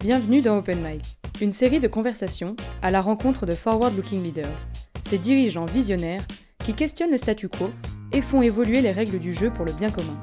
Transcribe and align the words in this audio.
Bienvenue 0.00 0.40
dans 0.40 0.56
Open 0.56 0.82
Mic, 0.82 1.18
une 1.42 1.52
série 1.52 1.78
de 1.78 1.86
conversations 1.86 2.56
à 2.80 2.90
la 2.90 3.02
rencontre 3.02 3.44
de 3.44 3.52
forward-looking 3.52 4.22
leaders, 4.22 4.66
ces 5.04 5.18
dirigeants 5.18 5.66
visionnaires 5.66 6.26
qui 6.64 6.72
questionnent 6.72 7.10
le 7.10 7.18
statu 7.18 7.50
quo 7.50 7.68
et 8.10 8.22
font 8.22 8.40
évoluer 8.40 8.80
les 8.80 8.92
règles 8.92 9.18
du 9.18 9.34
jeu 9.34 9.50
pour 9.50 9.66
le 9.66 9.72
bien 9.72 9.90
commun. 9.90 10.16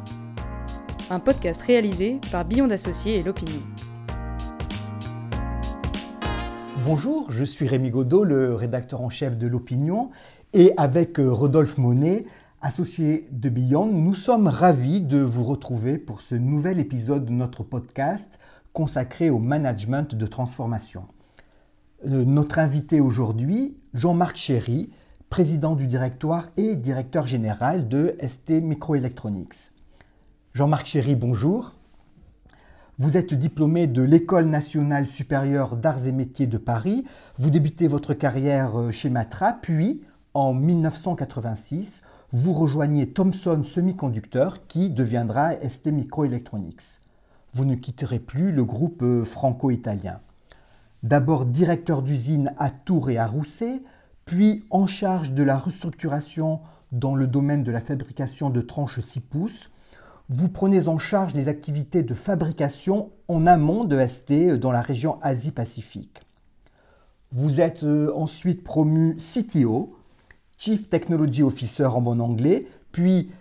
Un 1.11 1.19
podcast 1.19 1.61
réalisé 1.61 2.19
par 2.31 2.43
Beyond 2.43 2.71
Associés 2.71 3.19
et 3.19 3.23
l'Opinion. 3.23 3.61
Bonjour, 6.83 7.31
je 7.31 7.43
suis 7.43 7.67
Rémi 7.67 7.91
Godot, 7.91 8.23
le 8.23 8.55
rédacteur 8.55 9.01
en 9.01 9.09
chef 9.09 9.37
de 9.37 9.45
l'Opinion, 9.45 10.09
et 10.53 10.73
avec 10.77 11.19
euh, 11.19 11.31
Rodolphe 11.31 11.77
Monet, 11.77 12.25
associé 12.63 13.27
de 13.31 13.49
Beyond, 13.49 13.85
nous 13.85 14.15
sommes 14.15 14.47
ravis 14.47 15.01
de 15.01 15.19
vous 15.19 15.43
retrouver 15.43 15.99
pour 15.99 16.21
ce 16.21 16.33
nouvel 16.33 16.79
épisode 16.79 17.25
de 17.25 17.31
notre 17.31 17.61
podcast 17.61 18.39
consacré 18.77 19.31
au 19.31 19.39
management 19.39 20.13
de 20.13 20.27
transformation. 20.27 21.05
Euh, 22.05 22.23
notre 22.25 22.59
invité 22.59 23.01
aujourd'hui, 23.01 23.75
Jean-Marc 23.95 24.35
Chéry, 24.35 24.91
président 25.31 25.73
du 25.73 25.87
directoire 25.87 26.49
et 26.57 26.75
directeur 26.75 27.25
général 27.25 27.87
de 27.87 28.15
ST 28.21 28.61
Microelectronics. 28.61 29.71
Jean-Marc 30.53 30.85
Chéry, 30.85 31.15
bonjour. 31.15 31.73
Vous 32.99 33.17
êtes 33.17 33.33
diplômé 33.33 33.87
de 33.87 34.03
l'École 34.03 34.45
nationale 34.45 35.07
supérieure 35.07 35.75
d'arts 35.75 36.05
et 36.05 36.11
métiers 36.11 36.45
de 36.45 36.59
Paris. 36.59 37.03
Vous 37.39 37.49
débutez 37.49 37.87
votre 37.87 38.13
carrière 38.13 38.79
euh, 38.79 38.91
chez 38.91 39.09
Matra, 39.09 39.53
puis 39.53 40.03
en 40.35 40.53
1986, 40.53 42.03
vous 42.31 42.53
rejoignez 42.53 43.09
Thomson 43.09 43.63
Semiconductor 43.63 44.67
qui 44.67 44.91
deviendra 44.91 45.53
ST 45.67 45.87
Microelectronics 45.87 46.99
vous 47.57 47.65
ne 47.65 47.73
quitterez 47.73 48.19
plus 48.19 48.51
le 48.51 48.63
groupe 48.63 49.01
euh, 49.01 49.25
franco-italien. 49.25 50.19
D'abord 51.01 51.47
directeur 51.47 52.03
d'usine 52.03 52.53
à 52.59 52.69
Tours 52.69 53.09
et 53.09 53.17
à 53.17 53.25
Rousset, 53.25 53.81
puis 54.25 54.63
en 54.69 54.85
charge 54.85 55.31
de 55.31 55.41
la 55.41 55.57
restructuration 55.57 56.59
dans 56.91 57.15
le 57.15 57.25
domaine 57.25 57.63
de 57.63 57.71
la 57.71 57.81
fabrication 57.81 58.51
de 58.51 58.61
tranches 58.61 58.99
6 58.99 59.21
pouces, 59.21 59.71
vous 60.29 60.49
prenez 60.49 60.87
en 60.87 60.99
charge 60.99 61.33
les 61.33 61.47
activités 61.47 62.03
de 62.03 62.13
fabrication 62.13 63.09
en 63.27 63.47
amont 63.47 63.85
de 63.85 64.07
ST 64.07 64.31
euh, 64.31 64.57
dans 64.57 64.71
la 64.71 64.83
région 64.83 65.17
Asie-Pacifique. 65.23 66.27
Vous 67.31 67.59
êtes 67.59 67.83
euh, 67.85 68.13
ensuite 68.13 68.63
promu 68.63 69.17
CTO, 69.17 69.95
Chief 70.59 70.89
Technology 70.89 71.41
Officer 71.41 71.87
en 71.87 72.01
bon 72.01 72.21
anglais, 72.21 72.67
puis 72.91 73.31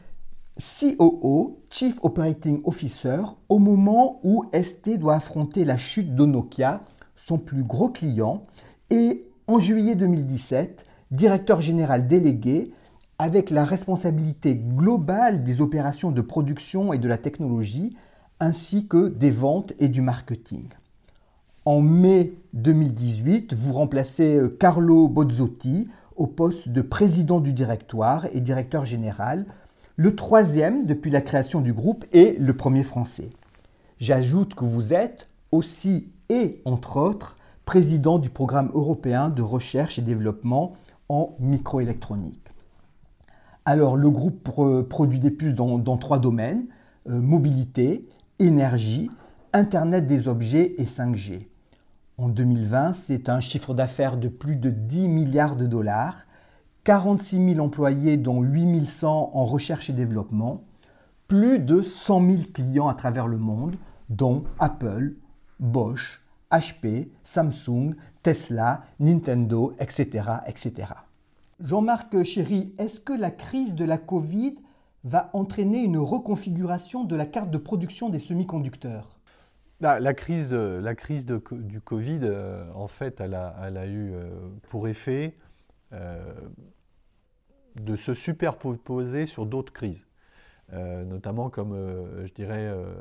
COO, 0.59 1.59
Chief 1.69 1.99
Operating 2.03 2.62
Officer, 2.65 3.21
au 3.49 3.59
moment 3.59 4.21
où 4.25 4.45
ST 4.55 4.97
doit 4.99 5.17
affronter 5.17 5.65
la 5.65 5.77
chute 5.77 6.15
de 6.15 6.25
Nokia, 6.25 6.83
son 7.15 7.39
plus 7.39 7.62
gros 7.62 7.91
client, 7.91 8.47
et 8.89 9.29
en 9.49 9.59
juillet 9.59 9.97
2017, 9.97 10.87
directeur 11.11 11.61
général 11.61 12.07
délégué 12.07 12.73
avec 13.19 13.51
la 13.51 13.65
responsabilité 13.65 14.55
globale 14.57 15.45
des 15.45 15.61
opérations 15.61 16.11
de 16.11 16.21
production 16.21 16.93
et 16.93 16.99
de 16.99 17.09
la 17.09 17.19
technologie, 17.19 17.95
ainsi 18.41 18.87
que 18.87 19.09
des 19.09 19.31
ventes 19.31 19.75
et 19.79 19.89
du 19.89 20.01
marketing. 20.01 20.69
En 21.67 21.81
mai 21.81 22.33
2018, 22.55 23.53
vous 23.55 23.73
remplacez 23.73 24.37
euh, 24.37 24.49
Carlo 24.49 25.09
Bozzotti 25.09 25.89
au 26.17 26.27
poste 26.27 26.69
de 26.69 26.81
président 26.81 27.41
du 27.41 27.53
directoire 27.53 28.27
et 28.33 28.41
directeur 28.41 28.87
général 28.87 29.47
le 29.97 30.15
troisième 30.15 30.85
depuis 30.85 31.11
la 31.11 31.23
création 31.23 31.63
du 31.63 31.73
groupe 31.73 32.05
et 32.13 32.37
le 32.39 32.55
premier 32.55 32.83
français. 32.83 33.31
J'ajoute 33.99 34.55
que 34.55 34.67
vous 34.67 34.93
êtes 34.93 35.29
aussi 35.53 36.13
et 36.29 36.61
entre 36.67 36.99
autres 36.99 37.37
président 37.65 38.19
du 38.19 38.29
programme 38.29 38.71
européen 38.75 39.31
de 39.31 39.41
recherche 39.41 39.99
et 39.99 40.03
développement 40.03 40.75
en 41.09 41.35
microélectronique. 41.41 42.47
Alors 43.65 43.97
le 43.97 44.11
groupe 44.11 44.51
produit 44.89 45.19
des 45.19 45.31
puces 45.31 45.55
dans, 45.55 45.97
trois 45.97 46.19
domaines, 46.19 46.67
euh, 47.09 47.21
mobilité, 47.21 48.06
énergie, 48.39 49.11
Internet 49.53 50.06
des 50.06 50.29
objets 50.29 50.75
et 50.77 50.85
5G. 50.85 51.49
En 52.19 52.29
2020, 52.29 52.93
c'est 52.93 53.31
un 53.31 53.41
chiffre 53.41 53.73
d'affaires 53.73 54.19
de 54.19 54.29
plus 54.29 54.56
de 54.56 54.69
10 54.69 55.09
milliards 55.09 55.56
de 55.56 55.67
dollars 55.67 56.25
46 56.87 57.55
000 57.55 57.67
employés, 57.67 58.17
dont 58.17 58.43
8 58.43 58.87
100 58.87 59.31
en 59.35 59.45
recherche 59.45 59.91
et 59.91 59.93
développement, 59.93 60.63
plus 61.27 61.59
de 61.59 61.83
100 61.83 62.25
000 62.25 62.43
clients 62.55 62.87
à 62.87 62.95
travers 62.95 63.27
le 63.27 63.39
monde, 63.39 63.75
dont 64.09 64.45
Apple, 64.61 65.17
Bosch, 65.59 66.23
HP, 66.53 67.09
Samsung, 67.25 67.97
Tesla, 68.23 68.85
Nintendo, 69.01 69.75
etc. 69.81 70.29
etc. 70.47 70.93
Jean-Marc 71.59 72.23
Chéry, 72.23 72.73
est-ce 72.79 73.01
que 73.01 73.13
la 73.13 73.33
crise 73.33 73.75
de 73.75 73.85
la 73.85 73.99
Covid 73.99 74.55
va 75.03 75.31
entraîner 75.33 75.83
une 75.83 75.99
reconfiguration 75.99 77.03
de 77.03 77.17
la 77.17 77.27
carte 77.27 77.51
de 77.51 77.59
production 77.59 78.11
des 78.11 78.21
semi-conducteurs? 78.21 79.19
La, 79.81 80.15
crise, 80.15 80.53
la 80.53 80.95
crise 80.95 81.27
du 81.27 81.81
Covid, 81.81 82.21
euh, 82.23 82.71
en 82.77 82.87
fait, 82.87 83.21
elle 83.21 83.35
a, 83.35 83.87
eu 83.89 84.13
euh, 84.13 84.31
pour 84.71 84.87
effet 84.87 85.35
euh, 85.93 86.23
de 87.81 87.97
se 87.97 88.14
superposer 88.14 89.26
sur 89.26 89.47
d'autres 89.47 89.72
crises, 89.72 90.06
euh, 90.72 91.04
notamment 91.04 91.50
comme, 91.50 91.72
euh, 91.72 92.26
je 92.26 92.32
dirais, 92.32 92.66
euh, 92.66 92.92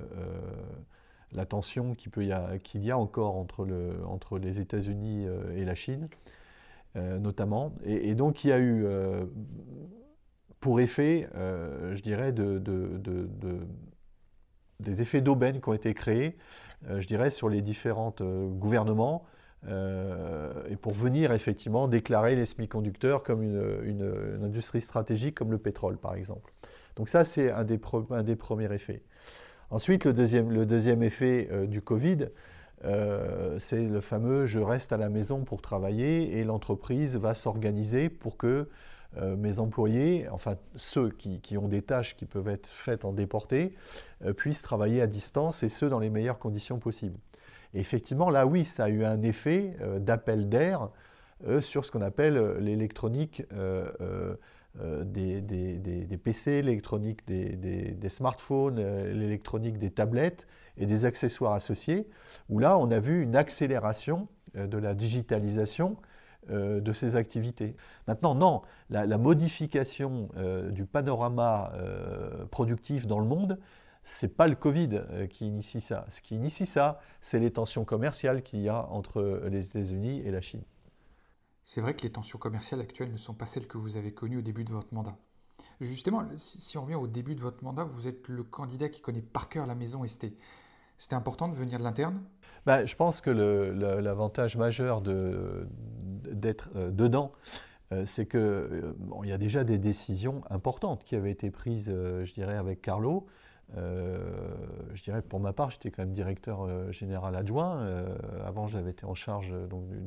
la 1.32 1.46
tension 1.46 1.96
qu'il 1.96 2.12
y, 2.24 2.92
a 2.92 2.98
encore 2.98 3.36
entre, 3.36 3.66
le, 3.66 3.98
entre 4.06 4.38
les 4.38 4.62
États-Unis 4.62 5.26
et 5.56 5.66
la 5.66 5.76
Chine, 5.76 6.08
notamment. 6.96 7.74
Et, 7.84 8.16
donc, 8.16 8.46
il 8.46 8.52
y 8.52 8.54
a 8.54 8.60
eu 8.60 8.86
pour 10.62 10.80
effet, 10.80 11.28
je 11.34 12.02
dirais, 12.02 12.32
de, 12.32 12.62
des 14.80 15.02
effets 15.02 15.20
d'aubaine 15.20 15.60
qui 15.60 15.68
ont 15.68 15.74
été 15.74 15.94
créés, 15.94 16.38
je 16.88 17.06
dirais, 17.06 17.32
sur 17.32 17.50
les 17.50 17.62
différents 17.62 18.16
gouvernements 18.22 19.26
et 19.68 20.76
pour 20.76 20.94
venir 20.94 21.32
effectivement 21.32 21.88
déclarer 21.88 22.36
les 22.36 22.46
semi-conducteurs 22.46 23.24
comme 23.24 23.42
une, 23.42 24.44
industrie 24.44 24.82
stratégique 24.82 25.36
comme 25.36 25.52
le 25.52 25.58
pétrole 25.58 25.98
par 25.98 26.16
exemple. 26.16 26.54
Donc 26.96 27.10
ça 27.10 27.26
c'est 27.26 27.52
un, 27.52 27.64
des 27.64 27.78
premiers 27.78 28.72
effets. 28.74 29.02
Ensuite 29.72 30.06
le 30.06 30.14
deuxième, 30.14 31.04
effet 31.04 31.50
euh, 31.52 31.66
du 31.66 31.82
Covid, 31.82 32.30
euh, 32.84 33.58
c'est 33.58 33.84
le 33.84 34.02
fameux 34.02 34.46
je 34.46 34.60
reste 34.60 34.94
à 34.94 34.98
la 34.98 35.10
maison 35.10 35.44
pour 35.44 35.62
travailler 35.62 36.38
et 36.38 36.44
l'entreprise 36.44 37.16
va 37.16 37.34
s'organiser 37.34 38.10
pour 38.10 38.38
que 38.38 38.70
mes 39.38 39.60
employés, 39.60 40.28
enfin 40.30 40.58
ceux 40.76 41.10
qui, 41.10 41.40
qui, 41.40 41.58
ont 41.58 41.70
des 41.70 41.82
tâches 41.82 42.18
qui 42.18 42.26
peuvent 42.26 42.50
être 42.50 42.68
faites 42.68 43.06
en 43.06 43.14
déporté, 43.14 43.74
puissent 44.36 44.62
travailler 44.62 45.02
à 45.02 45.08
distance 45.08 45.64
et 45.64 45.70
ce 45.70 45.86
dans 45.86 46.00
les 46.00 46.10
meilleures 46.10 46.38
conditions 46.38 46.80
possibles 46.80 47.18
effectivement, 47.80 48.30
là, 48.30 48.46
oui, 48.46 48.66
ça 48.66 48.86
a 48.86 48.90
eu 48.90 49.04
un 49.04 49.22
effet 49.22 49.76
euh, 49.82 50.00
d'appel 50.00 50.50
d'air 50.50 50.90
euh, 51.48 51.62
sur 51.62 51.86
ce 51.86 51.92
qu'on 51.92 52.02
appelle 52.02 52.38
euh, 52.38 52.60
l'électronique 52.60 53.44
des, 55.06 56.20
PC, 56.24 56.62
l'électronique 56.62 57.28
des, 57.28 58.10
smartphones, 58.10 58.78
l'électronique 58.78 59.78
des 59.78 59.92
tablettes 59.92 60.48
et 60.78 60.86
des 60.86 61.06
accessoires 61.06 61.54
associés, 61.54 62.08
où 62.50 62.60
là, 62.60 62.78
on 62.78 62.92
a 62.92 63.00
vu 63.00 63.24
une 63.24 63.36
accélération 63.36 64.28
de 64.56 64.78
la 64.78 64.94
digitalisation 64.94 65.98
de 66.50 66.94
ces 66.94 67.16
activités. 67.16 67.76
Maintenant, 68.08 68.36
non, 68.36 68.62
la, 68.90 69.18
modification 69.18 70.30
du 70.72 70.86
panorama 70.86 71.72
productif 72.52 73.08
dans 73.08 73.20
le 73.20 73.26
monde, 73.26 73.58
c'est 74.06 74.30
pas 74.30 74.48
le 74.48 74.56
Covid 74.56 74.90
euh, 74.94 75.28
qui 75.28 75.48
initie 75.48 75.82
ça. 75.82 76.06
Ce 76.10 76.22
qui 76.22 76.36
initie 76.36 76.66
ça, 76.66 77.00
c'est 77.22 77.40
les 77.40 77.52
tensions 77.52 77.84
commerciales 77.84 78.44
qu'il 78.44 78.62
y 78.62 78.70
a 78.70 78.88
entre 78.90 79.42
les 79.50 79.66
États-Unis 79.68 80.22
et 80.24 80.32
la 80.32 80.42
Chine. 80.42 80.64
C'est 81.64 81.82
vrai 81.82 81.96
que 81.96 82.04
les 82.04 82.12
tensions 82.12 82.38
commerciales 82.38 82.80
actuelles 82.80 83.12
ne 83.12 83.18
sont 83.18 83.34
pas 83.34 83.48
celles 83.48 83.68
que 83.68 83.80
vous 83.80 83.98
avez 83.98 84.14
connues 84.14 84.38
au 84.38 84.44
début 84.44 84.64
de 84.64 84.72
votre 84.72 84.94
mandat. 84.94 85.18
Justement, 85.82 86.24
si 86.38 86.78
on 86.78 86.84
revient 86.84 86.96
au 86.96 87.08
début 87.08 87.34
de 87.34 87.42
votre 87.42 87.64
mandat, 87.64 87.84
vous 87.84 88.08
êtes 88.08 88.28
le 88.28 88.44
candidat 88.44 88.88
qui 88.88 89.02
connaît 89.02 89.22
par 89.22 89.50
cœur 89.50 89.66
la 89.66 89.76
maison 89.76 90.06
ST. 90.06 90.28
C'était 90.98 91.16
important 91.16 91.50
de 91.50 91.56
venir 91.56 91.80
de 91.80 91.84
l'interne? 91.84 92.22
Bah, 92.66 92.86
Je 92.86 92.96
pense 92.96 93.20
que 93.20 93.32
l'avantage 93.32 94.58
majeur 94.58 95.02
d'être 95.02 96.70
euh, 96.76 96.92
dedans, 96.92 97.32
euh, 97.92 98.06
c'est 98.06 98.28
qu'il 98.28 98.94
y 99.24 99.32
a 99.32 99.38
déjà 99.38 99.64
des 99.64 99.78
décisions 99.78 100.44
importantes 100.50 101.04
qui 101.04 101.16
avaient 101.16 101.32
été 101.32 101.50
prises, 101.50 101.88
je 101.90 102.34
dirais, 102.34 102.58
avec 102.58 102.82
Carlo, 102.82 103.26
je 103.74 105.04
dirais 105.04 105.22
pour 105.22 105.40
ma 105.40 105.54
part, 105.54 105.70
j'étais 105.70 105.92
quand 105.92 106.04
même 106.04 106.14
directeur 106.14 106.64
euh, 106.64 106.92
général 106.92 107.36
adjoint. 107.36 107.80
Euh, 107.82 108.16
avant, 108.46 108.68
j'avais 108.68 108.92
été 108.92 109.06
en 109.06 109.16
charge 109.16 109.54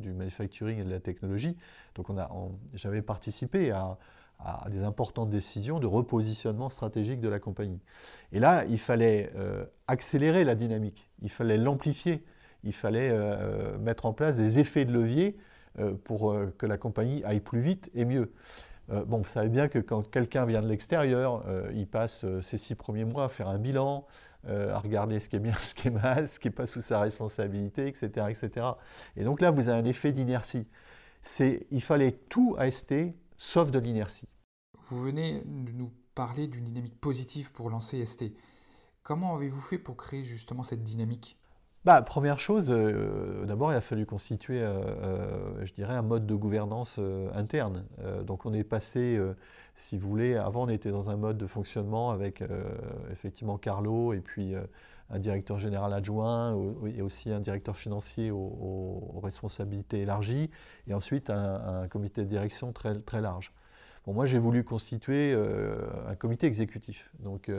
du, 0.00 0.12
manufacturing 0.12 0.80
et 0.80 0.84
de 0.84 0.90
la 0.90 1.00
technologie. 1.00 1.56
Donc, 1.94 2.06
j'avais 2.74 3.02
participé 3.02 3.70
à, 3.70 3.98
des 4.70 4.84
importantes 4.84 5.30
décisions 5.30 5.80
de 5.80 5.86
repositionnement 5.86 6.70
stratégique 6.70 7.20
de 7.20 7.28
la 7.28 7.40
compagnie. 7.40 7.80
Et 8.32 8.38
là, 8.38 8.64
il 8.68 8.78
fallait 8.78 9.32
accélérer 9.88 10.44
la 10.44 10.54
dynamique, 10.54 11.08
il 11.22 11.28
fallait 11.28 11.56
l'amplifier, 11.56 12.24
il 12.62 12.72
fallait 12.72 13.12
mettre 13.80 14.06
en 14.06 14.12
place 14.12 14.36
des 14.36 14.60
effets 14.60 14.84
de 14.84 14.92
levier 14.92 15.36
pour 16.04 16.36
que 16.56 16.66
la 16.66 16.78
compagnie 16.78 17.24
aille 17.24 17.40
plus 17.40 17.60
vite 17.60 17.90
et 17.94 18.04
mieux. 18.04 18.30
Bon, 18.88 19.18
vous 19.18 19.28
savez 19.28 19.48
bien 19.48 19.68
que 19.68 19.78
quand 19.78 20.08
quelqu'un 20.10 20.46
vient 20.46 20.60
de 20.60 20.68
l'extérieur, 20.68 21.44
il 21.74 21.86
passe 21.86 22.24
ses 22.42 22.58
six 22.58 22.74
premiers 22.74 23.04
mois 23.04 23.24
à 23.24 23.28
faire 23.28 23.48
un 23.48 23.58
bilan, 23.58 24.06
à 24.46 24.78
regarder 24.78 25.20
ce 25.20 25.28
qui 25.28 25.36
est 25.36 25.40
bien, 25.40 25.54
ce 25.62 25.74
qui 25.74 25.88
est 25.88 25.92
mal, 25.92 26.28
ce 26.28 26.38
qui 26.38 26.48
n'est 26.48 26.54
pas 26.54 26.66
sous 26.66 26.80
sa 26.80 27.00
responsabilité, 27.00 27.86
etc., 27.86 28.26
etc. 28.28 28.66
Et 29.16 29.24
donc 29.24 29.40
là, 29.40 29.50
vous 29.50 29.68
avez 29.68 29.78
un 29.78 29.84
effet 29.84 30.12
d'inertie. 30.12 30.66
il 31.40 31.82
fallait 31.82 32.12
tout 32.12 32.56
AST 32.58 32.94
sauf 33.38 33.70
de 33.70 33.78
l'inertie. 33.78 34.28
Vous 34.88 35.00
venez 35.00 35.42
de 35.44 35.72
nous 35.72 35.92
parler 36.14 36.48
d'une 36.48 36.64
dynamique 36.64 37.00
positive 37.00 37.52
pour 37.52 37.70
lancer 37.70 38.04
ST. 38.04 38.32
Comment 39.02 39.36
avez-vous 39.36 39.60
fait 39.60 39.78
pour 39.78 39.96
créer 39.96 40.24
justement 40.24 40.62
cette 40.62 40.82
dynamique? 40.82 41.37
Bah, 41.84 42.02
Première 42.02 42.38
chose, 42.38 42.70
euh, 42.70 43.44
d'abord 43.46 43.72
il 43.72 43.76
a 43.76 43.80
fallu 43.80 44.04
constituer, 44.04 44.60
euh, 44.60 44.80
euh, 45.02 45.64
je 45.64 45.72
dirais, 45.72 45.94
un 45.94 46.02
mode 46.02 46.26
de 46.26 46.34
gouvernance 46.34 47.00
interne. 47.34 47.84
donc 48.26 48.46
on 48.46 48.52
est 48.52 48.64
passé, 48.64 49.18
si 49.74 49.96
vous 49.96 50.08
voulez, 50.08 50.36
avant 50.36 50.64
on 50.64 50.68
était 50.68 50.90
dans 50.90 51.10
un 51.10 51.16
mode 51.16 51.38
de 51.38 51.46
fonctionnement 51.46 52.10
avec 52.10 52.42
effectivement 53.10 53.58
Carlo 53.58 54.12
et 54.12 54.20
puis 54.20 54.54
un 55.10 55.18
directeur 55.18 55.58
général 55.58 55.92
adjoint 55.92 56.56
et 56.86 57.00
aussi 57.00 57.30
un 57.30 57.40
directeur 57.40 57.76
financier 57.76 58.30
aux, 58.30 59.20
responsabilités 59.22 60.00
élargies 60.00 60.50
et 60.86 60.94
ensuite 60.94 61.30
un, 61.30 61.86
comité 61.88 62.22
de 62.22 62.28
direction 62.28 62.72
très, 62.72 62.98
très 63.00 63.20
large. 63.20 63.52
Moi, 64.06 64.24
j'ai 64.24 64.38
voulu 64.38 64.64
constituer 64.64 65.34
un 66.08 66.14
comité 66.14 66.46
exécutif, 66.46 67.10
donc 67.20 67.50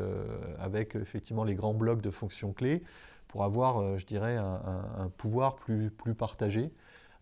avec 0.60 0.96
effectivement 0.96 1.44
les 1.44 1.56
grands 1.56 1.74
blocs 1.74 2.02
de 2.02 2.10
fonctions 2.12 2.54
clés 2.54 2.84
pour 3.30 3.46
avoir, 3.46 3.78
euh, 3.78 3.98
je 3.98 4.06
dirais, 4.06 4.36
un, 4.36 5.10
pouvoir 5.18 5.56
plus, 5.56 5.92
partagé. 6.18 6.74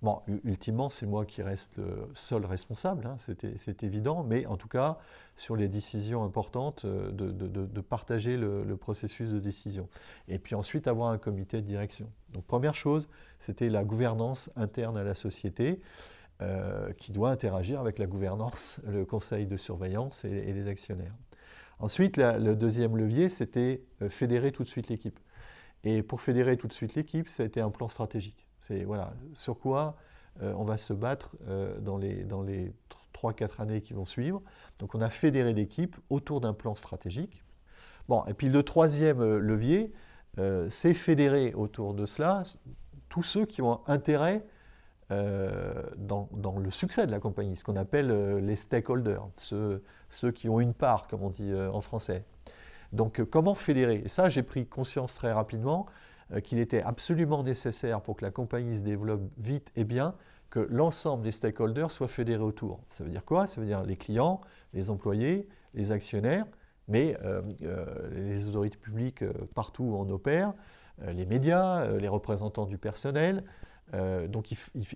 Bon, 0.02 0.22
ultimement, 0.44 0.90
c'est 0.90 1.06
moi 1.06 1.26
qui 1.26 1.42
reste 1.42 1.78
le 1.78 2.08
seul 2.14 2.46
responsable, 2.46 3.08
hein, 3.08 3.18
c'est 3.56 3.84
évident, 3.84 4.24
mais 4.24 4.46
en 4.46 4.56
tout 4.56 4.68
cas, 4.68 5.00
sur 5.36 5.56
les 5.56 5.68
décisions 5.68 6.24
importantes, 6.24 6.86
de, 6.86 7.82
partager 7.82 8.38
le, 8.38 8.78
processus 8.78 9.30
de 9.30 9.40
décision. 9.40 9.90
Et 10.28 10.38
puis 10.38 10.56
ensuite, 10.56 10.88
avoir 10.88 11.10
un 11.10 11.18
comité 11.18 11.58
de 11.62 11.68
direction. 11.68 12.10
Donc, 12.34 12.46
première 12.46 12.76
chose, 12.76 13.10
c'était 13.40 13.70
la 13.70 13.84
gouvernance 13.84 14.52
interne 14.56 14.98
à 14.98 15.04
la 15.04 15.16
société. 15.16 15.82
Euh, 16.44 16.94
qui 16.94 17.12
doit 17.12 17.32
interagir 17.32 17.80
avec 17.80 17.98
la 17.98 18.06
gouvernance, 18.06 18.80
le 18.88 19.06
conseil 19.06 19.48
de 19.48 19.58
surveillance 19.58 20.24
et, 20.24 20.54
les 20.54 20.68
actionnaires. 20.68 21.16
Ensuite, 21.80 22.18
le 22.18 22.54
deuxième 22.54 22.96
levier, 22.96 23.30
c'était 23.30 23.82
euh, 24.04 24.10
fédérer 24.10 24.52
tout 24.52 24.64
de 24.64 24.70
suite 24.70 24.88
l'équipe. 24.88 25.20
Et 25.88 26.04
pour 26.04 26.22
fédérer 26.22 26.58
tout 26.58 26.68
de 26.68 26.74
suite 26.74 26.96
l'équipe, 26.96 27.30
ça 27.30 27.44
a 27.44 27.46
été 27.46 27.62
un 27.62 27.70
plan 27.70 27.88
stratégique. 27.88 28.48
C'est 28.62 28.84
voilà, 28.84 29.14
sur 29.34 29.60
quoi 29.60 29.96
euh, 30.42 30.54
on 30.58 30.66
va 30.66 30.78
se 30.78 30.94
battre 30.94 31.36
dans 31.80 31.98
les, 31.98 32.24
dans 32.24 32.44
les 32.44 32.72
3-4 33.16 33.62
années 33.62 33.82
qui 33.82 33.94
vont 33.94 34.06
suivre. 34.06 34.42
Donc 34.80 34.96
on 34.96 35.02
a 35.02 35.10
fédéré 35.10 35.54
l'équipe 35.54 35.96
autour 36.10 36.42
d'un 36.42 36.54
plan 36.54 36.76
stratégique. 36.76 37.44
Bon, 38.08 38.24
et 38.26 38.34
puis 38.34 38.50
le 38.50 38.64
troisième 38.64 39.38
levier, 39.38 39.92
c'est 40.70 40.94
fédérer 40.94 41.54
autour 41.56 41.94
de 41.94 42.06
cela 42.06 42.44
tous 43.10 43.24
ceux 43.24 43.46
qui 43.46 43.62
ont 43.62 43.82
intérêt 43.88 44.46
euh, 45.12 45.84
dans, 45.96 46.28
le 46.60 46.70
succès 46.70 47.08
de 47.08 47.12
la 47.12 47.20
compagnie, 47.20 47.56
ce 47.56 47.64
qu'on 47.64 47.78
appelle 47.78 48.12
euh, 48.12 48.42
les 48.42 48.58
stakeholders, 48.58 49.30
ceux, 49.38 49.82
ceux, 50.10 50.32
qui 50.32 50.50
ont 50.50 50.60
une 50.60 50.74
part, 50.74 51.08
comme 51.08 51.24
on 51.24 51.30
dit 51.30 51.50
euh, 51.50 51.72
en 51.72 51.80
français. 51.80 52.26
Donc 52.94 53.24
comment 53.26 53.56
fédérer? 53.56 54.02
Et 54.06 54.08
ça, 54.08 54.30
j'ai 54.30 54.44
pris 54.44 54.66
conscience 54.66 55.16
très 55.16 55.32
rapidement 55.32 55.88
qu'il 56.44 56.60
était 56.60 56.82
absolument 56.82 57.42
nécessaire 57.42 58.02
pour 58.02 58.18
que 58.18 58.26
la 58.26 58.32
compagnie 58.32 58.78
se 58.78 58.84
développe 58.84 59.22
vite 59.38 59.72
et 59.78 59.86
bien, 59.86 60.14
que 60.50 60.60
l'ensemble 60.70 61.24
des 61.24 61.32
stakeholders 61.32 61.90
soient 61.90 62.10
fédérés 62.10 62.44
autour. 62.44 62.82
Ça 62.90 63.06
veut 63.06 63.10
dire 63.10 63.24
quoi? 63.24 63.48
Ça 63.48 63.62
veut 63.62 63.68
dire 63.68 63.84
les 63.84 63.96
clients, 63.96 64.42
les 64.74 64.90
employés, 64.90 65.48
les 65.74 65.94
actionnaires, 65.94 66.46
mais 66.90 67.18
les 68.12 68.48
autorités 68.50 68.78
publiques 68.78 69.24
partout 69.56 69.84
où 69.84 69.96
on 69.96 70.10
opère, 70.10 70.54
les 71.08 71.26
médias, 71.26 71.88
les 71.92 72.10
représentants 72.10 72.66
du 72.66 72.78
personnel, 72.78 73.44
euh, 73.94 74.28
donc 74.28 74.50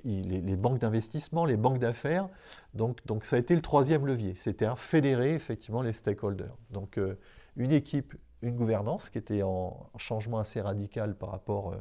les, 0.03 0.55
banques 0.57 0.79
d'investissement, 0.79 1.45
les 1.45 1.55
banques 1.55 1.79
d'affaires. 1.79 2.27
Donc, 2.73 2.99
ça 3.23 3.37
a 3.37 3.39
été 3.39 3.55
le 3.55 3.61
troisième 3.61 4.05
levier, 4.05 4.35
c'était 4.35 4.67
fédérer 4.75 5.33
effectivement 5.33 5.81
les 5.81 5.93
stakeholders. 5.93 6.55
Donc 6.71 6.97
euh, 6.97 7.15
une 7.55 7.71
équipe, 7.71 8.15
une 8.41 8.55
gouvernance 8.55 9.09
qui 9.09 9.17
était 9.17 9.43
en 9.43 9.89
changement 9.97 10.39
assez 10.39 10.61
radical 10.61 11.15
par 11.15 11.31
rapport 11.31 11.73
euh, 11.73 11.77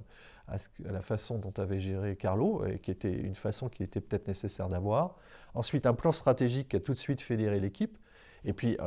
à, 0.49 0.56
la 0.90 1.02
façon 1.02 1.38
dont 1.38 1.52
avait 1.58 1.81
géré 1.81 2.17
Carlo, 2.17 2.67
et 2.67 2.78
qui 2.78 2.90
était 2.90 3.12
une 3.12 3.34
façon 3.34 3.69
qui 3.69 3.82
était 3.82 4.00
peut-être 4.00 4.28
nécessaire 4.28 4.69
d'avoir. 4.69 5.17
Ensuite, 5.55 5.87
un 5.87 5.94
plan 5.94 6.12
stratégique 6.12 6.70
qui 6.70 6.76
a 6.76 6.81
tout 6.81 6.94
de 6.94 6.99
suite 6.99 7.20
fédéré 7.20 7.61
l'équipe. 7.61 7.96
Et 8.44 8.52
puis 8.55 8.78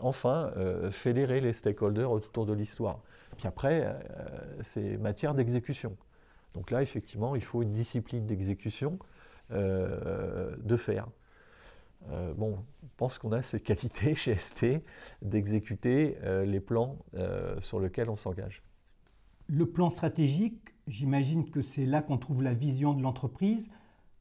enfin, 0.00 0.50
fédérer 0.90 1.42
les 1.42 1.52
stakeholders 1.52 2.10
autour 2.10 2.46
de 2.46 2.54
l'histoire. 2.54 3.00
Puis 3.36 3.46
après, 3.46 3.94
c'est 4.62 4.96
matière 4.96 5.34
d'exécution. 5.34 5.94
Donc 6.54 6.70
là, 6.70 6.82
effectivement, 6.82 7.36
il 7.36 7.42
faut 7.42 7.62
une 7.62 7.72
discipline 7.72 8.26
d'exécution 8.26 8.98
euh, 9.52 10.56
de 10.62 10.76
faire. 10.76 11.06
Euh, 12.10 12.34
bon, 12.34 12.58
je 12.82 12.88
pense 12.96 13.18
qu'on 13.18 13.32
a 13.32 13.42
ces 13.42 13.60
qualités 13.60 14.14
chez 14.14 14.36
ST 14.36 14.66
d'exécuter 15.22 16.16
euh, 16.22 16.44
les 16.44 16.60
plans 16.60 16.98
sur 17.60 17.80
lesquels 17.80 18.10
on 18.10 18.16
s'engage. 18.16 18.62
Le 19.46 19.66
plan 19.66 19.90
stratégique, 19.90 20.74
j'imagine 20.86 21.50
que 21.50 21.62
c'est 21.62 21.86
là 21.86 22.02
qu'on 22.02 22.18
trouve 22.18 22.42
la 22.42 22.54
vision 22.54 22.94
de 22.94 23.02
l'entreprise. 23.02 23.68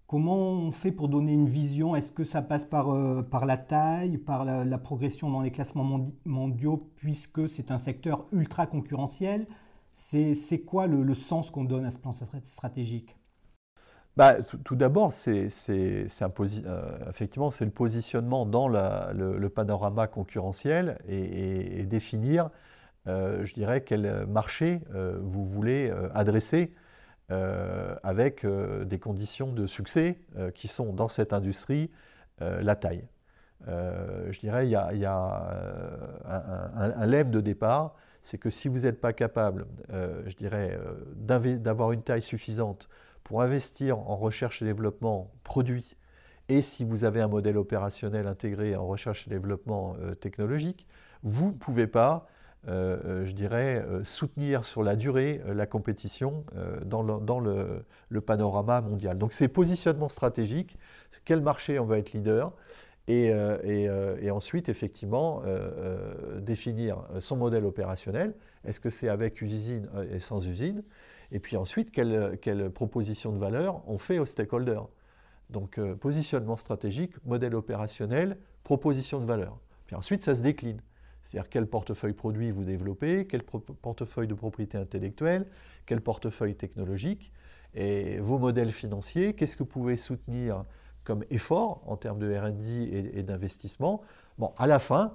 Comment 0.05 0.37
on 0.37 0.71
fait 0.71 0.91
pour 0.91 1.07
donner 1.07 1.33
une 1.33 1.47
vision? 1.47 1.95
Est-ce 1.95 2.11
que 2.11 2.23
ça 2.23 2.41
passe 2.41 2.65
par, 2.65 2.87
par 3.29 3.45
la 3.45 3.57
taille, 3.57 4.17
par 4.17 4.43
la, 4.43 4.77
progression 4.77 5.31
dans 5.31 5.41
les 5.41 5.49
classements 5.49 6.11
mondiaux, 6.25 6.91
puisque 6.97 7.47
c'est 7.47 7.71
un 7.71 7.79
secteur 7.79 8.27
ultra 8.33 8.67
concurrentiel? 8.67 9.47
C'est 9.93 10.63
quoi 10.65 10.87
le, 10.87 11.15
sens 11.15 11.49
qu'on 11.49 11.63
donne 11.63 11.85
à 11.85 11.91
ce 11.91 11.97
plan 11.97 12.11
stratégique? 12.43 13.15
Bah, 14.15 14.37
tout, 14.43 14.75
d'abord, 14.75 15.11
c'est 15.11 15.47
euh, 15.69 17.09
effectivement 17.09 17.49
c'est 17.49 17.65
le 17.65 17.71
positionnement 17.71 18.45
dans 18.45 18.67
le, 18.67 19.47
panorama 19.49 20.05
concurrentiel 20.05 20.99
et, 21.07 21.83
définir, 21.83 22.51
euh, 23.07 23.43
je 23.43 23.55
dirais, 23.55 23.81
quel 23.81 24.27
marché 24.27 24.81
euh, 24.93 25.17
vous 25.19 25.45
voulez 25.45 25.91
adresser 26.13 26.73
avec 28.03 28.45
des 28.45 28.99
conditions 28.99 29.51
de 29.51 29.65
succès 29.65 30.19
qui 30.53 30.67
sont 30.67 30.93
dans 30.93 31.07
cette 31.07 31.33
industrie 31.33 31.89
la 32.39 32.75
taille. 32.75 33.07
je 33.65 34.39
dirais, 34.39 34.67
il 34.67 34.69
y 34.69 34.75
a, 34.75 35.49
un, 36.25 37.05
lemme 37.07 37.31
de 37.31 37.41
départ 37.41 37.95
c'est 38.21 38.37
que 38.37 38.51
si 38.51 38.67
vous 38.67 38.81
n'êtes 38.81 39.01
pas 39.01 39.13
capable, 39.13 39.65
je 39.89 40.35
dirais, 40.35 40.77
d'avoir 41.15 41.91
une 41.91 42.03
taille 42.03 42.21
suffisante 42.21 42.87
pour 43.23 43.41
investir 43.41 43.99
en 43.99 44.15
recherche 44.15 44.61
et 44.61 44.65
développement 44.65 45.31
produit, 45.43 45.95
et 46.49 46.61
si 46.61 46.83
vous 46.83 47.03
avez 47.03 47.21
un 47.21 47.27
modèle 47.27 47.57
opérationnel 47.57 48.27
intégré 48.27 48.75
en 48.75 48.85
recherche 48.85 49.27
et 49.27 49.29
développement 49.29 49.95
euh, 50.01 50.13
technologique, 50.13 50.85
vous 51.23 51.47
ne 51.47 51.53
pouvez 51.53 51.87
pas, 51.87 52.27
je 52.67 53.31
dirais, 53.31 53.85
soutenir 54.03 54.65
sur 54.65 54.83
la 54.83 54.97
durée 54.97 55.41
la 55.47 55.65
compétition 55.65 56.43
dans, 56.85 57.01
le, 57.01 58.21
panorama 58.21 58.81
mondial. 58.81 59.17
Donc 59.17 59.31
c'est 59.31 59.47
positionnement 59.47 60.09
stratégique, 60.09 60.77
quel 61.23 61.39
marché 61.39 61.79
on 61.79 61.85
va 61.85 61.97
être 61.97 62.11
leader, 62.11 62.51
euh, 63.09 63.57
euh, 63.65 64.17
et, 64.21 64.31
ensuite, 64.31 64.69
effectivement, 64.69 65.41
euh, 65.45 66.39
définir 66.39 67.03
son 67.19 67.35
modèle 67.35 67.65
opérationnel. 67.65 68.33
Est-ce 68.65 68.79
que 68.79 68.89
c'est 68.89 69.09
avec 69.09 69.41
usine 69.41 69.89
et 70.11 70.19
sans 70.19 70.47
usine? 70.47 70.83
Et 71.33 71.39
puis 71.39 71.57
ensuite, 71.57 71.91
quelle, 71.91 72.37
quelle, 72.41 72.69
proposition 72.69 73.33
de 73.33 73.37
valeur 73.37 73.81
on 73.87 73.97
fait 73.97 74.19
aux 74.19 74.25
stakeholders 74.25 74.87
Donc, 75.49 75.79
positionnement 75.95 76.55
stratégique, 76.55 77.13
modèle 77.25 77.55
opérationnel, 77.55 78.37
proposition 78.63 79.19
de 79.19 79.25
valeur. 79.25 79.59
Puis 79.87 79.95
ensuite, 79.95 80.23
ça 80.23 80.35
se 80.35 80.41
décline. 80.41 80.79
C'est-à-dire 81.23 81.49
quel 81.49 81.67
portefeuille 81.67 82.13
produit 82.13 82.51
vous 82.51 82.63
développez, 82.63 83.27
quel 83.27 83.43
portefeuille 83.43 84.27
de 84.27 84.33
propriété 84.33 84.77
intellectuelle, 84.77 85.47
quel 85.85 86.01
portefeuille 86.01 86.55
technologique, 86.55 87.31
et 87.75 88.19
vos 88.19 88.37
modèles 88.37 88.71
financiers, 88.71 89.33
qu'est-ce 89.33 89.55
que 89.55 89.63
vous 89.63 89.69
pouvez 89.69 89.97
soutenir 89.97 90.65
comme 91.03 91.23
effort 91.29 91.81
en 91.85 91.97
termes 91.97 92.19
de 92.19 92.33
RD 92.33 93.13
et, 93.15 93.23
d'investissement, 93.23 94.01
bon, 94.37 94.53
à 94.57 94.67
la 94.67 94.79
fin, 94.79 95.05
euh, 95.05 95.09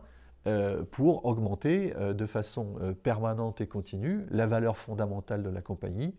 pour 0.90 1.24
augmenter 1.24 1.94
euh, 1.96 2.12
de 2.12 2.26
façon 2.26 2.76
euh, 2.80 2.92
permanente 2.92 3.60
et 3.60 3.66
continue 3.66 4.26
la 4.30 4.46
valeur 4.46 4.76
fondamentale 4.76 5.42
de 5.42 5.50
la 5.50 5.62
compagnie, 5.62 6.14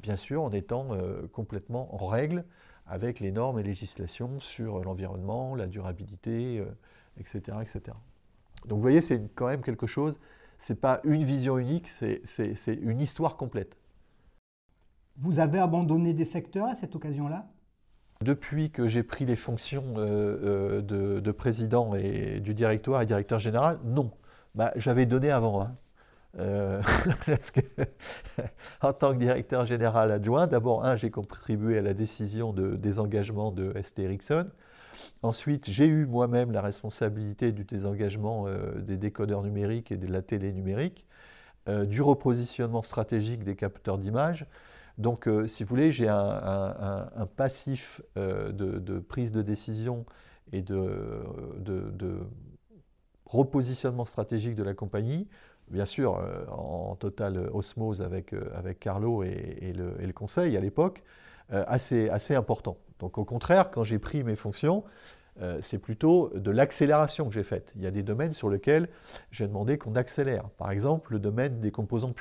bien 0.00 0.16
sûr 0.16 0.42
en 0.42 0.50
étant 0.50 0.88
complètement 1.32 1.94
en 2.02 2.06
règle 2.06 2.44
avec 2.86 3.20
les 3.20 3.30
normes 3.30 3.58
et 3.58 3.62
législations 3.62 4.40
sur 4.40 4.80
l'environnement, 4.80 5.54
la 5.54 5.66
durabilité, 5.66 6.64
etc., 7.18 7.58
etc. 7.60 7.96
Donc 8.66 8.78
vous 8.78 8.82
voyez, 8.82 9.00
c'est 9.00 9.22
quand 9.34 9.46
même 9.46 9.62
quelque 9.62 9.86
chose, 9.86 10.18
ce 10.58 10.72
n'est 10.72 10.78
pas 10.78 11.00
une 11.04 11.24
vision 11.24 11.58
unique, 11.58 11.88
c'est 11.88 12.74
une 12.80 13.00
histoire 13.00 13.36
complète. 13.36 13.76
Vous 15.16 15.38
avez 15.38 15.58
abandonné 15.58 16.14
des 16.14 16.24
secteurs 16.24 16.68
à 16.68 16.74
cette 16.74 16.96
occasion-là? 16.96 17.48
Depuis 18.22 18.70
que 18.70 18.86
j'ai 18.86 19.02
pris 19.02 19.24
les 19.24 19.36
fonctions 19.36 19.94
euh, 19.96 20.80
euh, 20.90 21.20
de, 21.20 21.30
président 21.32 21.94
et 21.94 22.40
du 22.40 22.54
directoire 22.54 23.02
et 23.02 23.06
directeur 23.06 23.38
général, 23.38 23.78
non. 23.84 24.10
Bah, 24.54 24.72
J'avais 24.76 25.06
donné 25.06 25.30
avant. 25.30 25.62
Hein. 25.62 25.76
Euh, 26.38 26.82
en 28.80 28.92
tant 28.92 29.12
que 29.12 29.18
directeur 29.18 29.66
général 29.66 30.12
adjoint, 30.12 30.46
d'abord, 30.46 30.96
j'ai 30.96 31.10
contribué 31.10 31.78
à 31.78 31.82
la 31.82 31.94
décision 31.94 32.52
de 32.52 32.76
désengagement 32.76 33.50
de 33.50 33.72
ST 33.80 34.00
Ericsson. 34.00 34.46
Ensuite, 35.22 35.70
j'ai 35.70 35.86
eu 35.86 36.06
moi-même 36.06 36.52
la 36.52 36.60
responsabilité 36.60 37.52
du 37.52 37.64
désengagement 37.64 38.46
des 38.76 38.96
décodeurs 38.96 39.42
numériques 39.42 39.92
et 39.92 39.96
de 39.96 40.06
la 40.10 40.20
télé 40.20 40.52
numérique, 40.52 41.06
du 41.68 42.02
repositionnement 42.02 42.82
stratégique 42.82 43.44
des 43.44 43.54
capteurs 43.54 43.98
d'image, 43.98 44.46
donc, 44.98 45.26
euh, 45.26 45.46
si 45.46 45.62
vous 45.62 45.68
voulez, 45.68 45.90
j'ai 45.90 46.08
un, 46.08 47.28
passif 47.36 48.02
euh, 48.16 48.52
de, 48.52 48.98
prise 48.98 49.32
de 49.32 49.42
décision 49.42 50.04
et 50.52 50.62
de, 50.62 51.22
repositionnement 53.26 54.04
stratégique 54.04 54.54
de 54.54 54.62
la 54.62 54.74
compagnie, 54.74 55.26
bien 55.70 55.86
sûr 55.86 56.18
euh, 56.18 56.44
en 56.48 56.94
totale 56.96 57.48
osmose 57.54 58.02
avec, 58.02 58.34
Carlo 58.78 59.22
et, 59.22 59.72
le, 59.74 60.12
conseil 60.12 60.56
à 60.56 60.60
l'époque, 60.60 61.02
assez, 61.48 62.34
important. 62.34 62.76
Donc, 62.98 63.18
au 63.18 63.24
contraire, 63.24 63.70
quand 63.70 63.84
j'ai 63.84 63.98
pris 63.98 64.22
mes 64.22 64.36
fonctions, 64.36 64.84
c'est 65.60 65.80
plutôt 65.80 66.30
de 66.34 66.50
l'accélération 66.50 67.26
que 67.26 67.32
j'ai 67.32 67.42
faite. 67.42 67.72
Il 67.76 67.82
y 67.82 67.86
a 67.86 67.90
des 67.90 68.02
domaines 68.02 68.34
sur 68.34 68.50
lesquels 68.50 68.88
j'ai 69.30 69.46
demandé 69.46 69.78
qu'on 69.78 69.96
accélère. 69.96 70.50
Par 70.58 70.70
exemple, 70.70 71.12
le 71.12 71.18
domaine 71.18 71.60
des 71.60 71.70
composants 71.70 72.08
de 72.08 72.12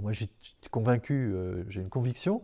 moi, 0.00 0.12
j'ai 0.12 0.28
convaincu, 0.70 1.32
euh, 1.34 1.64
j'ai 1.68 1.80
une 1.80 1.90
conviction 1.90 2.42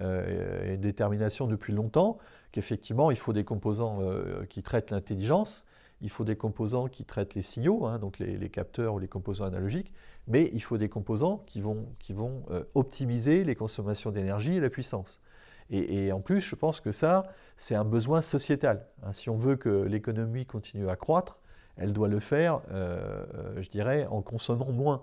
euh, 0.00 0.70
et 0.70 0.74
une 0.74 0.80
détermination 0.80 1.46
depuis 1.46 1.72
longtemps 1.72 2.18
qu'effectivement, 2.52 3.10
il 3.10 3.16
faut 3.16 3.32
des 3.32 3.44
composants 3.44 4.00
euh, 4.02 4.44
qui 4.46 4.62
traitent 4.62 4.90
l'intelligence, 4.90 5.64
il 6.02 6.10
faut 6.10 6.24
des 6.24 6.36
composants 6.36 6.88
qui 6.88 7.04
traitent 7.04 7.34
les 7.34 7.42
signaux, 7.42 7.86
hein, 7.86 7.98
donc 7.98 8.18
les, 8.18 8.48
capteurs 8.48 8.94
ou 8.94 8.98
les 8.98 9.08
composants 9.08 9.44
analogiques, 9.44 9.92
mais 10.28 10.50
il 10.52 10.62
faut 10.62 10.78
des 10.78 10.88
composants 10.88 11.44
qui 11.46 11.60
vont, 11.60 11.86
qui 11.98 12.12
vont 12.12 12.42
optimiser 12.74 13.44
les 13.44 13.54
consommations 13.54 14.10
d'énergie 14.10 14.56
et 14.56 14.60
la 14.60 14.70
puissance. 14.70 15.20
Et, 15.68 16.10
en 16.10 16.20
plus, 16.20 16.40
je 16.40 16.54
pense 16.56 16.80
que 16.80 16.90
ça, 16.90 17.32
c'est 17.56 17.74
un 17.74 17.84
besoin 17.84 18.22
sociétal. 18.22 18.86
Hein. 19.02 19.12
si 19.12 19.28
on 19.28 19.36
veut 19.36 19.56
que 19.56 19.68
l'économie 19.68 20.46
continue 20.46 20.88
à 20.88 20.96
croître, 20.96 21.38
elle 21.76 21.92
doit 21.92 22.08
le 22.08 22.18
faire, 22.18 22.62
je 22.70 23.68
dirais, 23.68 24.06
en 24.06 24.22
consommant 24.22 24.72
moins. 24.72 25.02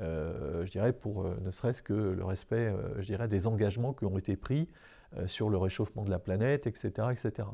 Euh, 0.00 0.64
je 0.64 0.70
dirais, 0.70 0.92
pour 0.92 1.22
euh, 1.22 1.36
ne 1.44 1.50
serait-ce 1.50 1.82
que 1.82 1.92
le 1.92 2.24
respect, 2.24 2.68
euh, 2.68 3.00
je 3.00 3.06
dirais, 3.06 3.28
des 3.28 3.46
engagements 3.46 3.92
qui 3.92 4.04
ont 4.04 4.18
été 4.18 4.36
pris 4.36 4.68
sur 5.24 5.48
le 5.48 5.56
réchauffement 5.56 6.04
de 6.04 6.10
la 6.10 6.18
planète, 6.18 6.66
etc., 6.66 6.90
etc. 7.10 7.48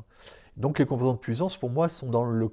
Donc 0.57 0.77
les 0.77 0.85
composants 0.85 1.13
de 1.13 1.19
puissance, 1.19 1.55
pour 1.55 1.69
moi, 1.69 1.87
sont 1.87 2.09
dans 2.09 2.25
le, 2.25 2.49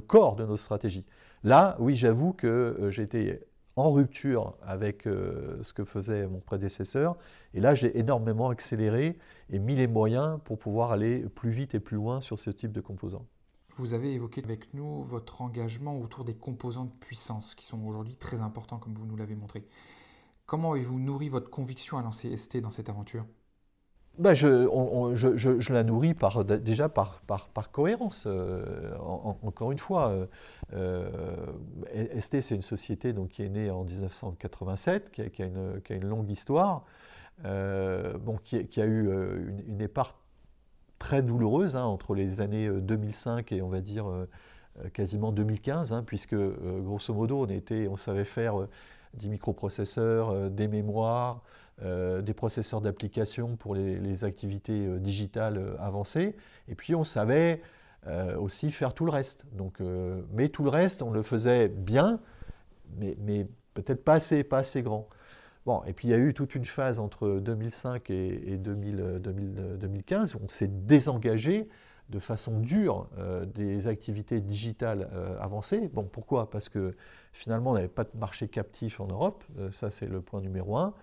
corps 0.00 0.34
de 0.34 0.44
nos 0.44 0.56
stratégies. 0.56 1.06
Là, 1.44 1.76
oui, 1.78 1.94
j'avoue 1.94 2.32
que 2.32 2.88
j'étais 2.90 3.46
en 3.76 3.92
rupture 3.92 4.56
avec 4.66 5.04
ce 5.04 5.72
que 5.72 5.84
faisait 5.84 6.26
mon 6.26 6.40
prédécesseur, 6.40 7.16
et 7.54 7.60
là, 7.60 7.76
j'ai 7.76 7.96
énormément 8.00 8.48
accéléré 8.48 9.16
et 9.48 9.60
mis 9.60 9.76
les 9.76 9.86
moyens 9.86 10.40
pour 10.42 10.58
pouvoir 10.58 10.90
aller 10.90 11.20
plus 11.36 11.50
vite 11.50 11.76
et 11.76 11.80
plus 11.80 11.96
loin 11.96 12.20
sur 12.20 12.40
ce 12.40 12.50
type 12.50 12.72
de 12.72 12.80
composants. 12.80 13.26
Vous 13.76 13.92
avez 13.92 14.14
évoqué 14.14 14.42
avec 14.42 14.72
nous 14.72 15.02
votre 15.02 15.42
engagement 15.42 15.98
autour 16.00 16.24
des 16.24 16.34
composants 16.34 16.86
de 16.86 16.92
puissance, 16.98 17.54
qui 17.54 17.66
sont 17.66 17.84
aujourd'hui 17.84 18.16
très 18.16 18.40
importants, 18.40 18.78
comme 18.78 18.94
vous 18.94 19.06
nous 19.06 19.16
l'avez 19.16 19.34
montré. 19.34 19.64
Comment 20.46 20.72
avez-vous 20.72 20.98
nourri 20.98 21.28
votre 21.28 21.50
conviction 21.50 21.98
à 21.98 22.02
lancer 22.02 22.34
ST 22.34 22.58
dans 22.62 22.70
cette 22.70 22.88
aventure? 22.88 23.26
Bah, 24.18 24.32
je, 24.32 25.72
la 25.72 25.84
nourris 25.84 26.14
par, 26.14 26.42
déjà 26.42 26.88
par, 26.88 27.20
par, 27.26 27.48
par 27.48 27.70
cohérence. 27.70 28.24
Euh, 28.26 28.96
encore 28.98 29.72
une 29.72 29.78
fois, 29.78 30.08
euh, 30.08 30.26
euh, 30.72 31.10
ST, 32.18 32.40
c'est 32.40 32.54
une 32.54 32.62
société 32.62 33.12
donc, 33.12 33.28
qui 33.28 33.42
est 33.42 33.50
née 33.50 33.70
en 33.70 33.84
1987, 33.84 35.10
qui 35.10 35.42
a, 35.42 35.46
une, 35.46 36.08
longue 36.08 36.30
histoire, 36.30 36.86
bon, 37.44 38.38
qui, 38.42 38.66
qui, 38.68 38.80
a 38.80 38.86
eu 38.86 39.02
une, 39.48 39.64
une 39.68 39.80
épargne 39.82 40.14
très 40.98 41.22
douloureuse 41.22 41.76
hein, 41.76 41.84
entre 41.84 42.14
les 42.14 42.40
années 42.40 42.68
2005 42.68 43.52
euh, 43.52 43.56
et 43.56 43.62
on 43.62 43.68
va 43.68 43.80
dire 43.80 44.08
euh, 44.08 44.28
euh, 44.84 44.88
quasiment 44.90 45.32
2015, 45.32 45.92
hein, 45.92 46.02
puisque 46.06 46.36
grosso 46.36 47.12
modo 47.14 47.42
on, 47.42 47.46
était, 47.46 47.88
on 47.88 47.96
savait 47.96 48.24
faire 48.24 48.66
des 49.14 49.28
microprocesseurs, 49.28 50.50
des 50.50 50.68
mémoires, 50.68 51.40
des 51.82 52.34
processeurs 52.34 52.82
d'application 52.82 53.56
pour 53.56 53.74
les, 53.74 54.24
activités 54.24 54.98
digitales 54.98 55.76
avancées, 55.78 56.36
et 56.68 56.74
puis 56.74 56.94
on 56.94 57.04
savait 57.04 57.62
aussi 58.38 58.70
faire 58.70 58.92
tout 58.92 59.06
le 59.06 59.10
reste. 59.10 59.46
Donc, 59.52 59.80
mais 60.32 60.50
tout 60.50 60.64
le 60.64 60.68
reste, 60.68 61.00
on 61.00 61.10
le 61.10 61.22
faisait 61.22 61.68
bien, 61.68 62.20
mais, 62.98 63.16
mais 63.20 63.46
peut-être 63.72 64.04
pas 64.04 64.14
assez, 64.14 64.44
pas 64.44 64.58
assez 64.58 64.82
grand. 64.82 65.08
Bon, 65.66 65.82
et 65.84 65.92
puis 65.92 66.06
il 66.06 66.12
y 66.12 66.14
a 66.14 66.18
eu 66.18 66.32
toute 66.32 66.54
une 66.54 66.64
phase 66.64 67.00
entre 67.00 67.40
2005 67.40 68.08
et, 68.10 68.56
2015 68.56 70.36
où 70.36 70.38
on 70.44 70.48
s'est 70.48 70.68
désengagé 70.68 71.68
de 72.08 72.20
façon 72.20 72.60
dure 72.60 73.08
euh, 73.18 73.44
des 73.46 73.88
activités 73.88 74.40
digitales 74.40 75.08
euh, 75.12 75.36
avancées. 75.40 75.90
Bon, 75.92 76.04
pourquoi? 76.04 76.50
Parce 76.50 76.68
que 76.68 76.94
finalement, 77.32 77.72
on 77.72 77.74
n'avait 77.74 77.88
pas 77.88 78.04
de 78.04 78.16
marché 78.16 78.46
captif 78.46 79.00
en 79.00 79.08
Europe, 79.08 79.42
euh, 79.58 79.72
ça 79.72 79.90
c'est 79.90 80.06
le 80.06 80.20
point 80.20 80.40
numéro 80.40 80.76
un. 80.76 80.94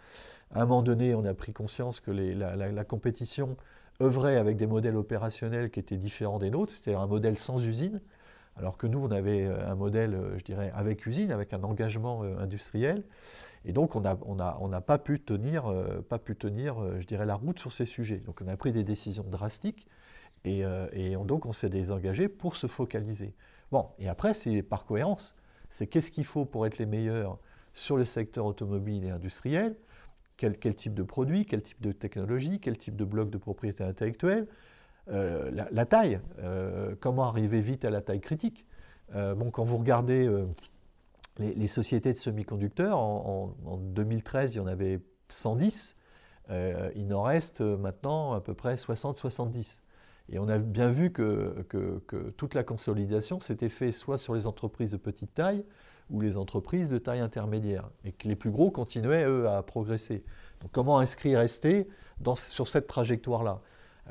À 0.56 0.62
un 0.62 0.66
moment 0.66 0.82
donné, 0.82 1.14
on 1.14 1.26
a 1.26 1.34
pris 1.34 1.52
conscience 1.52 2.00
que 2.00 2.12
la, 2.12 2.86
compétition 2.86 3.58
œuvrait 4.02 4.38
avec 4.38 4.56
des 4.56 4.68
modèles 4.68 4.96
opérationnels 4.96 5.72
qui 5.72 5.82
étaient 5.82 5.98
différents 5.98 6.40
des 6.40 6.52
nôtres, 6.52 6.72
c'était 6.72 6.94
un 6.94 7.08
modèle 7.08 7.38
sans 7.38 7.66
usine, 7.66 8.00
alors 8.56 8.78
que 8.78 8.88
nous, 8.88 9.00
on 9.00 9.12
avait 9.12 9.46
un 9.46 9.76
modèle, 9.76 10.18
je 10.38 10.44
dirais, 10.44 10.72
avec 10.76 11.06
usine, 11.08 11.32
avec 11.32 11.54
un 11.54 11.64
engagement 11.64 12.22
industriel. 12.22 13.04
Et 13.66 13.72
donc, 13.72 13.96
on 13.96 14.02
n'a 14.02 14.82
pas 14.82 14.98
pu 14.98 15.20
tenir, 15.20 15.68
euh, 15.68 16.04
euh, 16.12 17.02
je 17.02 17.08
dirais, 17.08 17.26
la 17.26 17.36
route 17.36 17.60
sur 17.60 17.72
ces 17.72 17.86
sujets. 17.86 18.18
Donc, 18.18 18.42
on 18.44 18.48
a 18.48 18.58
pris 18.58 18.74
des 18.74 18.84
décisions 18.84 19.24
drastiques 19.24 19.88
et, 20.44 20.66
euh, 20.66 20.88
et 20.92 21.16
donc 21.16 21.46
on 21.46 21.54
s'est 21.54 21.70
désengagé 21.70 22.28
pour 22.28 22.58
se 22.58 22.68
focaliser. 22.68 23.34
Bon, 23.72 23.88
et 24.00 24.10
après, 24.10 24.34
c'est 24.34 24.62
par 24.62 24.86
cohérence. 24.86 25.36
C'est 25.70 25.88
qu'est-ce 25.88 26.12
qu'il 26.12 26.26
faut 26.26 26.46
pour 26.46 26.66
être 26.66 26.78
les 26.78 26.86
meilleurs 26.86 27.40
sur 27.74 27.96
le 27.96 28.06
secteur 28.06 28.46
automobile 28.46 29.06
et 29.06 29.10
industriel 29.10 29.76
quel, 30.36 30.58
quel, 30.58 30.76
type 30.76 30.96
de 30.96 31.04
produit, 31.04 31.46
quel 31.46 31.62
type 31.62 31.80
de 31.80 31.92
technologie, 31.92 32.60
quel 32.60 32.78
type 32.78 32.96
de 32.96 33.06
bloc 33.06 33.30
de 33.30 33.38
propriété 33.38 33.84
intellectuelle, 33.84 34.48
la, 35.08 35.68
la, 35.72 35.86
taille, 35.86 36.20
comment 37.02 37.26
arriver 37.26 37.62
vite 37.62 37.86
à 37.86 37.92
la 37.92 38.02
taille 38.02 38.20
critique. 38.20 38.66
bon, 39.14 39.52
quand 39.52 39.64
vous 39.64 39.78
regardez 39.78 40.28
les, 41.40 41.68
sociétés 41.68 42.14
de 42.14 42.18
semi-conducteurs, 42.18 42.98
en, 42.98 43.56
2013, 43.78 44.54
il 44.54 44.58
y 44.58 44.60
en 44.60 44.68
avait 44.68 45.00
110. 45.30 45.98
Euh, 46.50 46.92
il 46.96 47.14
en 47.14 47.24
reste 47.24 47.62
maintenant 47.62 48.34
à 48.34 48.42
peu 48.42 48.54
près 48.54 48.76
60-70. 48.76 49.82
Et 50.30 50.40
on 50.40 50.48
a 50.48 50.58
bien 50.58 50.90
vu 50.90 51.12
que, 51.12 51.66
toute 52.38 52.54
la 52.54 52.64
consolidation 52.64 53.40
s'était 53.40 53.70
faite 53.70 53.94
soit 53.94 54.18
sur 54.18 54.36
les 54.36 54.48
entreprises 54.48 54.92
de 54.92 54.98
petite 54.98 55.34
taille 55.34 55.66
ou 56.10 56.22
les 56.22 56.38
entreprises 56.38 56.90
de 56.90 56.98
taille 56.98 57.22
intermédiaire, 57.22 57.90
et 58.04 58.12
que 58.12 58.28
les 58.28 58.36
plus 58.36 58.52
gros 58.52 58.70
continuaient, 58.70 59.26
eux, 59.26 59.48
à 59.48 59.64
progresser. 59.64 60.24
Donc 60.62 60.72
comment 60.72 61.00
inscrire 61.00 61.48
ST 61.48 61.88
dans, 62.20 62.36
sur 62.36 62.68
cette 62.68 62.88
trajectoire-là? 62.88 63.62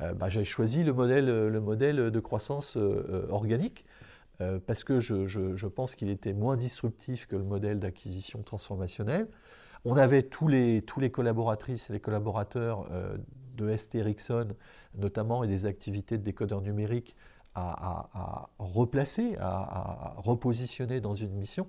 Euh, 0.00 0.14
bah, 0.14 0.28
J'ai 0.28 0.44
choisi 0.44 0.82
le 0.84 0.92
modèle, 0.92 1.26
le 1.26 1.60
modèle 1.60 2.10
de 2.10 2.20
croissance 2.20 2.76
euh, 2.76 3.26
organique, 3.28 3.84
euh, 4.42 4.58
parce 4.66 4.82
que 4.82 5.00
je, 5.00 5.66
pense 5.66 5.94
qu'il 5.94 6.10
était 6.10 6.32
moins 6.32 6.56
disruptif 6.56 7.26
que 7.26 7.36
le 7.36 7.44
modèle 7.44 7.78
d'acquisition 7.78 8.42
transformationnelle. 8.42 9.28
On 9.84 9.96
avait 9.96 10.22
tous 10.22 10.48
les, 10.48 10.82
collaboratrices 11.12 11.90
et 11.90 11.92
les 11.92 12.00
collaborateurs 12.00 12.86
euh, 12.90 13.16
de 13.56 13.74
ST 13.76 13.96
Ericsson, 13.96 14.48
notamment, 14.96 15.44
et 15.44 15.48
des 15.48 15.66
activités 15.66 16.18
de 16.18 16.22
décodeur 16.22 16.60
numérique 16.60 17.16
à, 17.54 18.48
replacer, 18.58 19.36
à, 19.38 20.14
repositionner 20.16 21.00
dans 21.00 21.14
une 21.14 21.32
mission. 21.34 21.66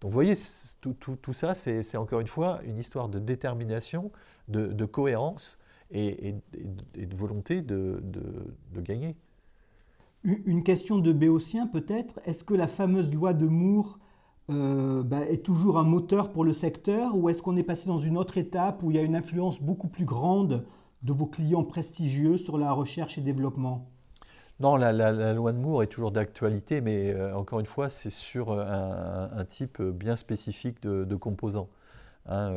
Donc 0.00 0.12
vous 0.12 0.14
voyez, 0.14 0.34
tout, 0.80 1.32
ça, 1.32 1.54
c'est 1.54 1.96
encore 1.96 2.20
une 2.20 2.28
fois 2.28 2.60
une 2.64 2.78
histoire 2.78 3.08
de 3.08 3.18
détermination, 3.18 4.12
de, 4.46 4.84
cohérence 4.84 5.58
et, 5.90 6.36
de 6.52 7.16
volonté 7.16 7.62
de 7.62 8.00
gagner. 8.76 9.16
Une 10.24 10.62
question 10.62 10.98
de 10.98 11.12
Béotien 11.12 11.66
peut-être. 11.66 12.18
Est-ce 12.24 12.44
que 12.44 12.54
la 12.54 12.66
fameuse 12.66 13.12
loi 13.12 13.34
de 13.34 13.46
Moore 13.46 13.98
euh, 14.50 15.02
bah, 15.02 15.20
est 15.28 15.44
toujours 15.44 15.78
un 15.78 15.84
moteur 15.84 16.32
pour 16.32 16.44
le 16.44 16.54
secteur 16.54 17.14
ou 17.14 17.28
est-ce 17.28 17.42
qu'on 17.42 17.56
est 17.56 17.62
passé 17.62 17.88
dans 17.88 17.98
une 17.98 18.16
autre 18.16 18.38
étape 18.38 18.82
où 18.82 18.90
il 18.90 18.96
y 18.96 19.00
a 19.00 19.02
une 19.02 19.16
influence 19.16 19.60
beaucoup 19.62 19.88
plus 19.88 20.06
grande 20.06 20.64
de 21.02 21.12
vos 21.12 21.26
clients 21.26 21.64
prestigieux 21.64 22.38
sur 22.38 22.56
la 22.56 22.72
recherche 22.72 23.18
et 23.18 23.20
développement? 23.20 23.90
Non, 24.60 24.76
la, 24.76 24.92
loi 25.34 25.52
de 25.52 25.58
Moore 25.58 25.82
est 25.82 25.88
toujours 25.88 26.10
d'actualité, 26.10 26.80
mais 26.80 27.12
euh, 27.12 27.36
encore 27.36 27.60
une 27.60 27.66
fois, 27.66 27.90
c'est 27.90 28.10
sur 28.10 28.52
un, 28.52 29.44
type 29.46 29.82
bien 29.82 30.16
spécifique 30.16 30.80
de, 30.82 31.16
composants. 31.16 31.68
Hein, 32.26 32.56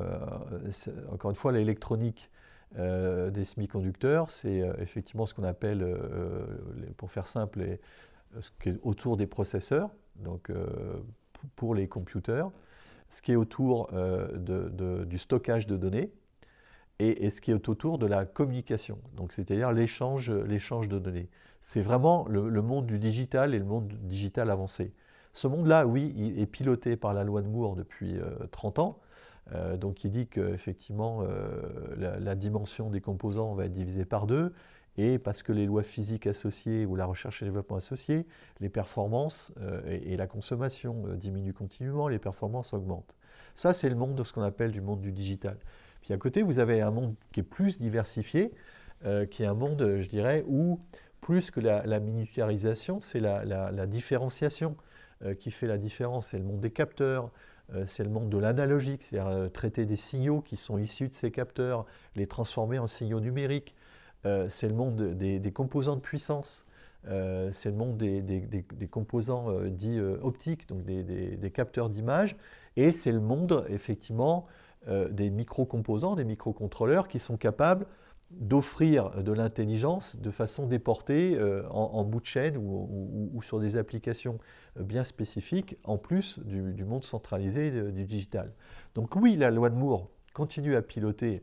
encore 1.11 1.31
une 1.31 1.35
fois, 1.35 1.51
l'électronique 1.51 2.29
des 2.75 3.45
semi-conducteurs, 3.45 4.29
c'est 4.29 4.61
effectivement 4.79 5.25
ce 5.25 5.33
qu'on 5.33 5.43
appelle, 5.43 5.85
pour 6.97 7.11
faire 7.11 7.27
simple, 7.27 7.79
ce 8.39 8.49
qui 8.61 8.69
est 8.69 8.79
autour 8.83 9.17
des 9.17 9.25
processeurs, 9.25 9.89
donc 10.17 10.51
pour 11.55 11.73
les 11.73 11.87
computers, 11.87 12.51
ce 13.09 13.21
qui 13.21 13.31
est 13.31 13.35
autour 13.35 13.89
du 14.35 15.17
stockage 15.17 15.65
de 15.65 15.77
données, 15.77 16.11
et, 16.99 17.29
ce 17.29 17.41
qui 17.41 17.51
est 17.51 17.69
autour 17.69 17.97
de 17.97 18.05
la 18.05 18.25
communication, 18.25 18.97
donc 19.15 19.31
c'est-à-dire 19.33 19.71
l'échange, 19.71 20.29
de 20.29 20.99
données. 20.99 21.29
C'est 21.61 21.81
vraiment 21.81 22.25
le, 22.27 22.61
monde 22.61 22.87
du 22.87 22.99
digital 22.99 23.53
et 23.53 23.59
le 23.59 23.65
monde 23.65 23.87
digital 24.03 24.49
avancé. 24.49 24.93
Ce 25.33 25.47
monde-là, 25.47 25.85
oui, 25.85 26.33
est 26.37 26.45
piloté 26.47 26.95
par 26.95 27.13
la 27.13 27.23
loi 27.23 27.41
de 27.41 27.47
Moore 27.47 27.75
depuis 27.75 28.15
30 28.51 28.79
euh, 28.79 28.81
ans, 28.81 28.99
euh, 29.53 29.77
donc 29.77 30.03
il 30.03 30.11
dit 30.11 30.27
qu'effectivement 30.27 31.23
euh, 31.23 32.19
la, 32.19 32.35
dimension 32.35 32.89
des 32.89 33.01
composants 33.01 33.53
va 33.53 33.65
être 33.65 33.73
divisée 33.73 34.05
par 34.05 34.27
deux, 34.27 34.53
et 34.97 35.19
parce 35.19 35.43
que 35.43 35.51
les 35.51 35.65
lois 35.65 35.83
physiques 35.83 36.25
associées 36.25 36.85
ou 36.85 36.95
la 36.95 37.05
recherche 37.05 37.41
et 37.41 37.45
développement 37.45 37.77
associés, 37.77 38.25
les 38.59 38.69
performances 38.69 39.53
et, 39.85 40.13
et, 40.13 40.17
la 40.17 40.25
consommation 40.25 41.03
diminuent 41.15 41.53
continuellement, 41.53 42.07
les 42.07 42.17
performances 42.17 42.73
augmentent. 42.73 43.13
Ça, 43.53 43.73
c'est 43.73 43.89
le 43.89 43.95
monde 43.95 44.15
de 44.15 44.23
ce 44.23 44.33
qu'on 44.33 44.41
appelle 44.41 44.71
du 44.71 44.81
monde 44.81 45.01
du 45.01 45.11
digital. 45.11 45.57
Puis 46.01 46.13
à 46.13 46.17
côté, 46.17 46.41
vous 46.41 46.59
avez 46.59 46.81
un 46.81 46.91
monde 46.91 47.15
qui 47.31 47.41
est 47.41 47.43
plus 47.43 47.79
diversifié, 47.79 48.53
euh, 49.05 49.25
qui 49.25 49.43
est 49.43 49.45
un 49.45 49.53
monde, 49.53 49.97
je 49.99 50.07
dirais, 50.07 50.43
où 50.47 50.79
plus 51.21 51.51
que 51.51 51.59
la, 51.59 51.99
miniaturisation, 51.99 53.01
c'est 53.01 53.19
la, 53.19 53.85
différenciation 53.87 54.77
euh, 55.23 55.33
qui 55.33 55.51
fait 55.51 55.67
la 55.67 55.77
différence. 55.77 56.27
C'est 56.27 56.37
le 56.37 56.45
monde 56.45 56.61
des 56.61 56.71
capteurs, 56.71 57.25
euh, 57.25 57.31
c'est 57.85 58.03
le 58.03 58.09
monde 58.09 58.29
de 58.29 58.37
l'analogique, 58.37 59.03
c'est-à-dire 59.03 59.51
traiter 59.51 59.85
des 59.85 59.95
signaux 59.95 60.41
qui 60.41 60.55
sont 60.55 60.77
issus 60.77 61.09
de 61.09 61.13
ces 61.13 61.31
capteurs, 61.31 61.85
les 62.15 62.27
transformer 62.27 62.79
en 62.79 62.87
signaux 62.87 63.19
numériques. 63.19 63.75
c'est 64.23 64.67
le 64.67 64.73
monde 64.73 64.95
des, 65.17 65.51
composants 65.51 65.95
de 65.95 66.01
puissance. 66.01 66.65
c'est 67.03 67.69
le 67.69 67.75
monde 67.75 67.97
des, 67.97 68.87
composants 68.89 69.51
dits 69.65 69.99
optiques, 69.99 70.67
donc 70.69 70.85
des, 70.85 71.51
capteurs 71.53 71.89
d'image, 71.89 72.37
et 72.77 72.91
c'est 72.91 73.11
le 73.11 73.19
monde 73.19 73.65
effectivement 73.69 74.47
euh, 74.87 75.09
des 75.09 75.29
micro-composants, 75.29 76.15
des 76.15 76.23
microcontrôleurs 76.23 77.09
qui 77.09 77.19
sont 77.19 77.35
capables 77.35 77.87
d'offrir 78.31 79.23
de 79.23 79.31
l'intelligence 79.31 80.17
de 80.17 80.31
façon 80.31 80.67
déportée 80.67 81.37
euh, 81.37 81.67
en, 81.69 82.03
bout 82.03 82.19
de 82.19 82.25
chaîne 82.25 82.57
ou, 82.57 83.39
sur 83.41 83.59
des 83.59 83.77
applications 83.77 84.37
euh, 84.77 84.83
bien 84.83 85.03
spécifiques, 85.03 85.77
en 85.83 85.97
plus 85.97 86.39
du, 86.39 86.83
monde 86.83 87.03
centralisé 87.03 87.71
du 87.91 88.05
digital. 88.05 88.53
Donc 88.95 89.15
oui, 89.15 89.37
la 89.37 89.49
loi 89.49 89.69
de 89.69 89.75
Moore 89.75 90.09
continue 90.33 90.75
à 90.75 90.81
piloter 90.81 91.41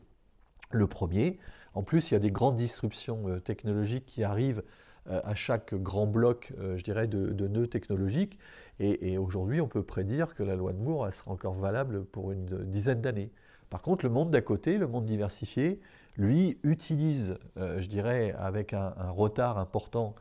le 0.70 0.86
premier. 0.86 1.38
En 1.72 1.82
plus, 1.82 2.10
il 2.10 2.14
y 2.14 2.16
a 2.16 2.20
des 2.20 2.30
grandes 2.30 2.56
disruptions 2.56 3.40
technologiques 3.40 4.06
qui 4.06 4.22
arrivent 4.22 4.62
à 5.06 5.34
chaque 5.34 5.74
grand 5.74 6.06
bloc, 6.06 6.52
je 6.76 6.82
dirais, 6.82 7.08
de 7.08 7.48
nœuds 7.48 7.66
technologiques. 7.66 8.38
Et, 8.80 9.18
aujourd'hui, 9.18 9.60
on 9.60 9.68
peut 9.68 9.84
prédire 9.84 10.34
que 10.34 10.42
la 10.42 10.56
loi 10.56 10.72
de 10.72 10.78
Moore 10.78 11.12
sera 11.12 11.30
encore 11.30 11.54
valable 11.54 12.04
pour 12.04 12.32
une 12.32 12.64
dizaine 12.64 13.00
d'années. 13.00 13.30
Par 13.70 13.82
contre, 13.82 14.04
le 14.04 14.10
monde 14.10 14.30
d'à 14.30 14.40
côté, 14.40 14.78
le 14.78 14.88
monde 14.88 15.06
diversifié, 15.06 15.80
lui, 16.16 16.58
utilise, 16.62 17.38
euh, 17.56 17.80
je 17.80 17.88
dirais, 17.88 18.34
avec 18.38 18.72
un, 18.72 18.92
retard 19.10 19.58
important 19.58 20.14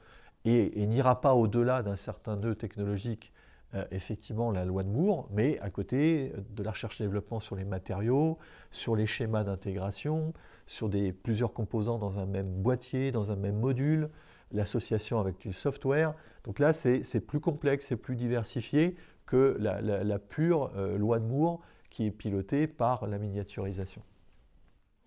et, 0.46 0.86
n'ira 0.86 1.22
pas 1.22 1.34
au-delà 1.34 1.84
d'un 1.84 1.96
certain 1.96 2.36
nœud 2.36 2.56
technologique, 2.56 3.32
euh, 3.76 3.86
effectivement, 3.92 4.52
la 4.52 4.66
loi 4.66 4.84
de 4.84 4.90
Moore, 4.90 5.28
mais 5.32 5.60
à 5.60 5.70
côté 5.70 6.34
de 6.52 6.64
la 6.64 6.72
recherche 6.72 7.00
et 7.00 7.04
développement 7.04 7.40
sur 7.40 7.56
les 7.56 7.66
matériaux, 7.66 8.38
sur 8.72 8.96
les 8.96 9.06
schémas 9.06 9.44
d'intégration, 9.44 10.34
sur 10.66 10.90
plusieurs 11.24 11.54
composants 11.54 11.98
dans 11.98 12.20
un 12.20 12.26
même 12.26 12.52
boîtier, 12.62 13.12
dans 13.12 13.32
un 13.32 13.36
même 13.36 13.60
module, 13.60 14.10
l'association 14.52 15.20
avec 15.20 15.40
du 15.40 15.54
software. 15.54 16.14
Donc 16.44 16.60
là, 16.60 16.74
c'est 16.74 17.20
plus 17.26 17.40
complexe, 17.40 17.88
c'est 17.88 17.98
plus 17.98 18.16
diversifié 18.16 18.96
que 19.26 19.58
la, 19.60 20.20
pure 20.20 20.72
euh, 20.76 20.98
loi 20.98 21.20
de 21.20 21.26
Moore 21.26 21.62
qui 21.90 22.06
est 22.06 22.12
pilotée 22.12 22.68
par 22.68 23.08
la 23.08 23.18
miniaturisation. 23.18 24.02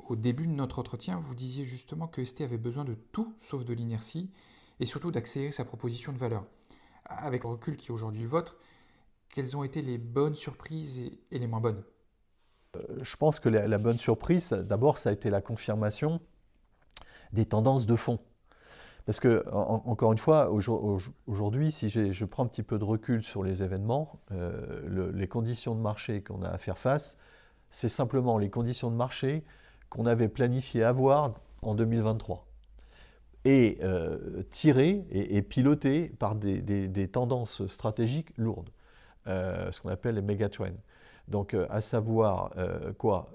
Au 0.09 0.14
début 0.16 0.47
de 0.47 0.53
notre 0.53 0.79
entretien, 0.79 1.19
vous 1.19 1.35
disiez 1.35 1.64
justement 1.64 2.07
que 2.07 2.25
ST 2.25 2.42
avait 2.42 2.59
besoin 2.59 2.85
de 2.85 2.95
tout 2.95 3.35
sauf 3.38 3.64
de 3.64 3.75
l'inertie 3.75 4.31
et 4.79 4.87
surtout 4.87 5.11
d'accélérer 5.11 5.53
sa 5.53 5.64
proposition 5.64 6.12
de 6.12 6.19
valeur. 6.19 6.45
Avec 7.07 7.42
le 7.42 7.51
recul 7.51 7.77
qui 7.77 7.88
est 7.88 7.90
aujourd'hui 7.90 8.23
le 8.23 8.29
vôtre, 8.29 8.57
quelles 9.29 9.57
ont 9.57 9.64
été 9.64 9.83
les 9.83 9.99
bonnes 9.99 10.37
surprises 10.37 11.01
et, 11.31 11.38
les 11.38 11.47
moins 11.47 11.61
bonnes? 11.61 11.83
Euh, 12.77 12.83
Je 13.03 13.16
pense 13.16 13.40
que 13.40 13.49
la 13.49 13.79
bonne 13.79 13.99
surprise, 13.99 14.51
d'abord, 14.51 14.99
ça 14.99 15.11
a 15.11 15.12
été 15.12 15.29
la 15.29 15.40
confirmation 15.40 16.21
des 17.33 17.47
tendances 17.47 17.87
de 17.87 17.97
fond. 17.97 18.21
Parce 19.07 19.21
que, 19.21 19.45
encore 19.53 20.11
une 20.11 20.19
fois, 20.19 20.51
aujourd'hui, 20.51 21.71
si 21.71 21.88
je 21.88 22.25
prends 22.25 22.45
un 22.45 22.49
petit 22.49 22.64
peu 22.64 22.77
de 22.77 22.85
recul 22.85 23.23
sur 23.23 23.45
les 23.45 23.62
événements, 23.62 24.21
euh, 24.33 25.12
les 25.14 25.29
conditions 25.29 25.77
de 25.77 25.81
marché 25.81 26.25
qu'on 26.25 26.42
a 26.42 26.49
à 26.49 26.59
faire 26.59 26.77
face, 26.77 27.16
c'est 27.71 27.88
simplement 27.88 28.37
les 28.37 28.51
conditions 28.51 28.90
de 28.90 28.97
marché 28.97 29.45
qu'on 29.90 30.07
avait 30.07 30.29
planifié 30.29 30.83
avoir 30.83 31.35
en 31.62 31.75
2023 31.75 32.46
et 33.44 33.79
euh, 33.83 34.42
tirées 34.51 35.05
et, 35.11 35.40
pilotées 35.42 36.12
par 36.18 36.35
des, 36.35 37.09
tendances 37.09 37.66
stratégiques 37.66 38.37
lourdes, 38.37 38.70
euh, 39.27 39.70
ce 39.70 39.81
qu'on 39.81 39.90
appelle 39.90 40.16
les 40.16 40.22
mégatrends. 40.22 40.66
Donc, 41.29 41.55
à 41.70 41.81
savoir 41.81 42.55
quoi 42.99 43.31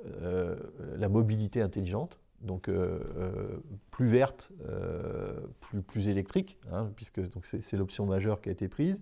La 0.98 1.10
mobilité 1.10 1.62
intelligente, 1.62 2.22
donc 2.42 2.70
euh, 2.70 3.00
euh, 3.18 3.48
plus 3.92 4.08
verte, 4.08 4.50
euh, 4.68 5.34
plus, 5.60 5.82
plus, 5.82 6.10
électrique, 6.10 6.58
hein, 6.72 6.90
puisque 6.96 7.22
c'est 7.44 7.78
l'option 7.78 8.06
majeure 8.06 8.42
qui 8.42 8.50
a 8.50 8.52
été 8.52 8.68
prise, 8.68 9.02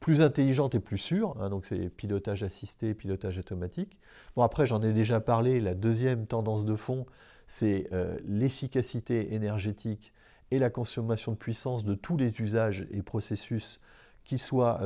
plus 0.00 0.22
intelligente 0.22 0.74
et 0.74 0.80
plus 0.80 0.98
sûre, 0.98 1.36
hein, 1.40 1.50
donc 1.50 1.66
c'est 1.66 1.90
pilotage 1.90 2.42
assisté, 2.42 2.94
pilotage 2.94 3.38
automatique. 3.38 3.98
Bon 4.34 4.42
après 4.42 4.66
j'en 4.66 4.82
ai 4.82 4.92
déjà 4.92 5.20
parlé, 5.20 5.60
la 5.60 5.74
deuxième 5.74 6.26
tendance 6.26 6.64
de 6.64 6.74
fond, 6.74 7.06
c'est 7.46 7.90
l'efficacité 8.26 9.34
énergétique 9.34 10.12
et 10.50 10.58
la 10.58 10.70
consommation 10.70 11.32
de 11.32 11.36
puissance 11.36 11.84
de 11.84 11.94
tous 11.94 12.16
les 12.16 12.40
usages 12.40 12.86
et 12.92 13.02
processus 13.02 13.80
qu'ils 14.24 14.38
soient 14.38 14.80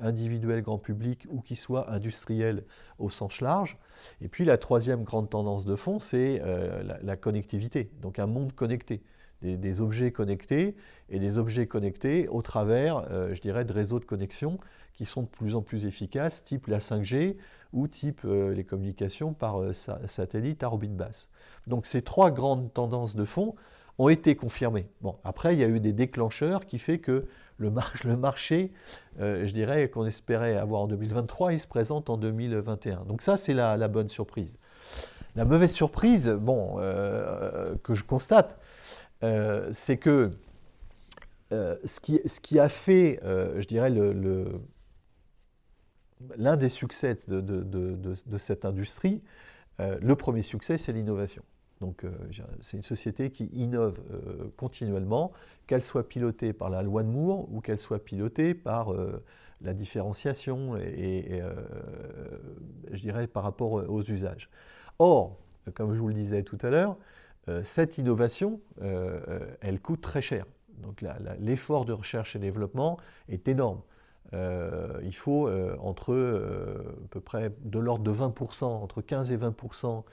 individuels 0.00 0.62
grand 0.62 0.78
public 0.78 1.26
ou 1.30 1.40
qu'ils 1.40 1.56
soient 1.56 1.90
industriels 1.92 2.64
au 2.98 3.10
sens 3.10 3.40
large. 3.40 3.76
Et 4.20 4.28
puis 4.28 4.44
la 4.44 4.58
troisième 4.58 5.04
grande 5.04 5.30
tendance 5.30 5.64
de 5.64 5.76
fond, 5.76 5.98
c'est 5.98 6.40
euh, 6.42 6.82
la, 7.02 7.16
connectivité, 7.16 7.90
donc 8.00 8.18
un 8.18 8.26
monde 8.26 8.52
connecté, 8.52 9.02
des, 9.42 9.80
objets 9.80 10.10
connectés 10.10 10.76
et 11.10 11.18
des 11.18 11.38
objets 11.38 11.66
connectés 11.66 12.28
au 12.28 12.42
travers, 12.42 13.04
euh, 13.10 13.34
je 13.34 13.40
dirais, 13.40 13.64
de 13.64 13.72
réseaux 13.72 14.00
de 14.00 14.04
connexion 14.04 14.58
qui 14.94 15.06
sont 15.06 15.22
de 15.22 15.28
plus 15.28 15.54
en 15.54 15.62
plus 15.62 15.86
efficaces, 15.86 16.44
type 16.44 16.66
la 16.66 16.78
5G 16.78 17.36
ou 17.72 17.86
type 17.86 18.22
euh, 18.24 18.52
les 18.52 18.64
communications 18.64 19.32
par 19.32 19.60
satellite 19.74 20.62
à 20.62 20.66
orbite 20.66 20.96
basse. 20.96 21.28
Donc 21.66 21.86
ces 21.86 22.02
trois 22.02 22.30
grandes 22.30 22.72
tendances 22.72 23.14
de 23.14 23.24
fond 23.24 23.54
ont 23.98 24.08
été 24.08 24.36
confirmées. 24.36 24.86
Bon, 25.00 25.16
après, 25.24 25.54
il 25.54 25.60
y 25.60 25.64
a 25.64 25.68
eu 25.68 25.80
des 25.80 25.92
déclencheurs 25.92 26.66
qui 26.66 26.78
fait 26.78 26.98
que 26.98 27.26
le, 27.58 28.16
marché, 28.16 28.72
euh, 29.20 29.44
je 29.44 29.52
dirais, 29.52 29.88
qu'on 29.88 30.06
espérait 30.06 30.56
avoir 30.56 30.82
en 30.82 30.86
2023, 30.86 31.52
il 31.52 31.60
se 31.60 31.66
présente 31.66 32.08
en 32.08 32.16
2021. 32.16 33.04
Donc 33.04 33.22
ça, 33.22 33.36
c'est 33.36 33.54
la, 33.54 33.88
bonne 33.88 34.08
surprise. 34.08 34.56
La 35.34 35.44
mauvaise 35.44 35.72
surprise, 35.72 36.28
bon, 36.28 36.76
euh, 36.78 37.74
que 37.82 37.94
je 37.94 38.04
constate, 38.04 38.58
euh, 39.22 39.68
c'est 39.72 39.96
que 39.96 40.30
ce 41.50 42.00
qui, 42.00 42.20
ce, 42.26 42.40
qui, 42.40 42.58
a 42.58 42.68
fait, 42.68 43.20
je 43.22 43.66
dirais, 43.66 43.90
l'un 46.36 46.56
des 46.56 46.68
succès 46.68 47.16
de, 47.26 48.38
cette 48.38 48.64
industrie, 48.64 49.22
le 49.78 50.14
premier 50.14 50.42
succès, 50.42 50.76
c'est 50.76 50.92
l'innovation. 50.92 51.42
Donc 51.80 52.04
euh, 52.04 52.10
c'est 52.60 52.76
une 52.76 52.82
société 52.82 53.30
qui 53.30 53.46
innove 53.46 53.98
euh, 54.10 54.50
continuellement, 54.56 55.32
qu'elle 55.66 55.82
soit 55.82 56.08
pilotée 56.08 56.52
par 56.52 56.70
la 56.70 56.82
loi 56.82 57.02
de 57.02 57.08
Moore 57.08 57.46
ou 57.52 57.60
qu'elle 57.60 57.78
soit 57.78 58.02
pilotée 58.02 58.54
par 58.54 58.92
euh, 58.92 59.22
la 59.60 59.74
différenciation 59.74 60.76
et, 60.76 61.42
je 62.92 63.00
dirais 63.00 63.26
par 63.26 63.42
rapport 63.42 63.72
aux 63.72 64.02
usages. 64.02 64.50
Or, 65.00 65.36
comme 65.74 65.94
je 65.94 65.98
vous 65.98 66.08
le 66.08 66.14
disais 66.14 66.44
tout 66.44 66.58
à 66.62 66.70
l'heure, 66.70 66.96
cette 67.62 67.98
innovation, 67.98 68.60
elle 68.80 69.80
coûte 69.80 70.00
très 70.00 70.20
cher. 70.20 70.46
Donc 70.78 71.04
l'effort 71.40 71.84
de 71.84 71.92
recherche 71.92 72.36
et 72.36 72.38
développement 72.38 72.98
est 73.28 73.48
énorme. 73.48 73.80
il 74.32 75.14
faut 75.14 75.50
entre 75.80 76.14
à 77.04 77.08
peu 77.10 77.20
près 77.20 77.52
de 77.64 77.78
l'ordre 77.78 78.04
de 78.04 78.12
20%, 78.12 78.64
entre 78.64 79.02
15 79.02 79.32
et 79.32 79.36
20% 79.36 80.04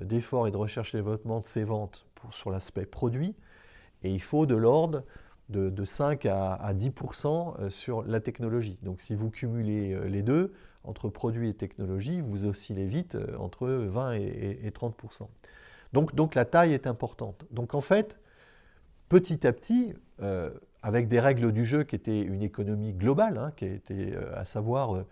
d'efforts 0.00 0.48
et 0.48 0.50
de 0.50 0.56
recherche 0.56 0.94
et 0.94 0.98
développement 0.98 1.40
de 1.40 1.46
ces 1.46 1.64
ventes 1.64 2.06
sur 2.30 2.50
l'aspect 2.50 2.86
produit, 2.86 3.34
et 4.02 4.10
il 4.10 4.22
faut 4.22 4.46
de 4.46 4.54
l'ordre 4.54 5.02
de, 5.48 5.84
5 5.84 6.26
à, 6.26 6.72
10% 6.72 7.60
euh, 7.60 7.70
sur 7.70 8.02
la 8.02 8.20
technologie. 8.20 8.78
Donc 8.82 9.00
si 9.00 9.14
vous 9.14 9.30
cumulez 9.30 9.92
euh, 9.92 10.06
les 10.06 10.22
deux, 10.22 10.52
entre 10.84 11.08
produits 11.08 11.48
et 11.48 11.54
technologie, 11.54 12.20
vous 12.20 12.44
oscillez 12.44 12.86
vite 12.86 13.16
entre 13.38 13.68
20 13.68 14.12
et, 14.14 14.70
30 14.74 14.94
donc, 16.02 16.34
la 16.34 16.44
taille 16.44 16.72
est 16.72 16.86
importante. 16.86 17.44
Donc 17.50 17.74
en 17.74 17.80
fait, 17.80 18.18
petit 19.08 19.46
à 19.46 19.52
petit, 19.52 19.94
avec 20.82 21.08
des 21.08 21.20
règles 21.20 21.52
du 21.52 21.64
jeu 21.64 21.84
qui 21.84 21.96
étaient 21.96 22.20
une 22.20 22.42
économie 22.42 22.92
globale, 22.92 23.38
hein, 23.38 23.52
qui 23.56 23.66
était 23.66 24.14
à 24.34 24.44
savoir 24.44 25.04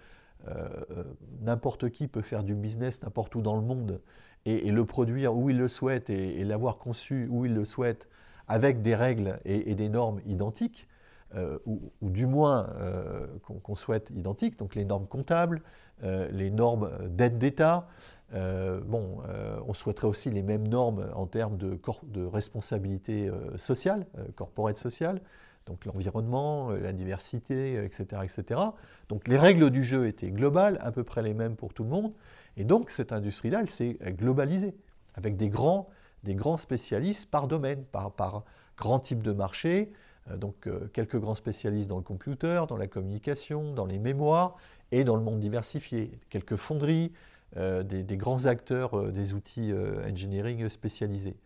n'importe 1.41 1.91
qui 1.91 2.09
peut 2.09 2.23
faire 2.23 2.43
du 2.43 2.55
business 2.55 3.03
n'importe 3.03 3.35
où 3.37 3.43
dans 3.43 3.55
le 3.55 3.63
monde 3.63 4.01
et, 4.45 4.71
le 4.71 4.85
produire 4.85 5.35
où 5.35 5.51
il 5.51 5.59
le 5.59 5.69
souhaite 5.69 6.11
et, 6.11 6.45
l'avoir 6.45 6.79
conçu 6.79 7.29
où 7.31 7.45
il 7.45 7.55
le 7.55 7.65
souhaite 7.65 8.09
avec 8.49 8.83
des 8.83 8.95
règles 8.95 9.39
et, 9.45 9.75
des 9.75 9.89
normes 9.89 10.21
identiques, 10.27 10.89
euh, 11.35 11.59
ou, 11.65 12.11
du 12.11 12.27
moins 12.27 12.69
euh, 12.77 13.27
qu'on 13.43 13.75
souhaite 13.77 14.11
identiques, 14.11 14.59
donc 14.59 14.75
les 14.75 14.85
normes 14.85 15.07
comptables, 15.07 15.63
euh, 15.63 15.92
les 16.03 16.51
normes 16.51 16.91
d'aide 17.09 17.39
d'État. 17.39 17.87
bon, 18.33 19.19
on 19.67 19.75
souhaiterait 19.75 20.09
aussi 20.09 20.31
les 20.31 20.43
mêmes 20.43 20.67
normes 20.67 21.07
en 21.15 21.27
termes 21.27 21.57
de, 21.57 22.27
responsabilité 22.27 23.31
sociale, 23.57 24.07
corporate 24.35 24.77
sociale, 24.77 25.21
donc 25.67 25.85
l'environnement, 25.85 26.71
la 26.71 26.93
diversité, 26.93 27.85
etc., 27.85 28.23
etc. 28.25 28.61
Donc 29.09 29.29
les 29.29 29.37
règles 29.37 29.71
du 29.71 29.85
jeu 29.85 30.09
étaient 30.09 30.31
globales, 30.31 30.79
à 30.81 30.91
peu 30.91 31.05
près 31.05 31.23
les 31.23 31.35
mêmes 31.35 31.55
pour 31.55 31.73
tout 31.73 31.85
le 31.85 31.91
monde. 31.91 32.13
Et 32.57 32.65
donc 32.65 32.91
cette 32.91 33.13
industrie-là, 33.13 33.61
elle 33.61 33.71
s'est 33.71 33.99
globalisée, 34.03 34.75
avec 35.15 35.37
des 35.37 35.49
grands, 35.49 35.89
des 36.25 36.35
grands 36.35 36.57
spécialistes 36.57 37.31
par 37.31 37.49
domaine, 37.49 37.85
par, 37.85 38.13
par 38.13 38.45
grand 38.77 39.01
type 39.01 39.23
de 39.23 39.33
marché, 39.33 39.93
euh, 40.31 40.37
donc 40.37 40.67
euh, 40.67 40.89
quelques 40.93 41.19
grands 41.19 41.35
spécialistes 41.35 41.89
dans 41.89 41.97
le 41.97 42.03
computer, 42.03 42.65
dans 42.69 42.77
la 42.77 42.87
communication, 42.87 43.73
dans 43.73 43.87
les 43.87 43.99
mémoires 43.99 44.57
et 44.93 45.05
dans 45.05 45.17
le 45.17 45.23
monde 45.23 45.41
diversifié, 45.41 46.13
quelques 46.31 46.57
fonderies, 46.57 47.13
euh, 47.57 47.83
des, 47.83 48.17
grands 48.17 48.47
acteurs 48.47 49.11
des 49.11 49.35
outils 49.35 49.73
engineering 50.09 50.69
spécialisés. 50.69 51.37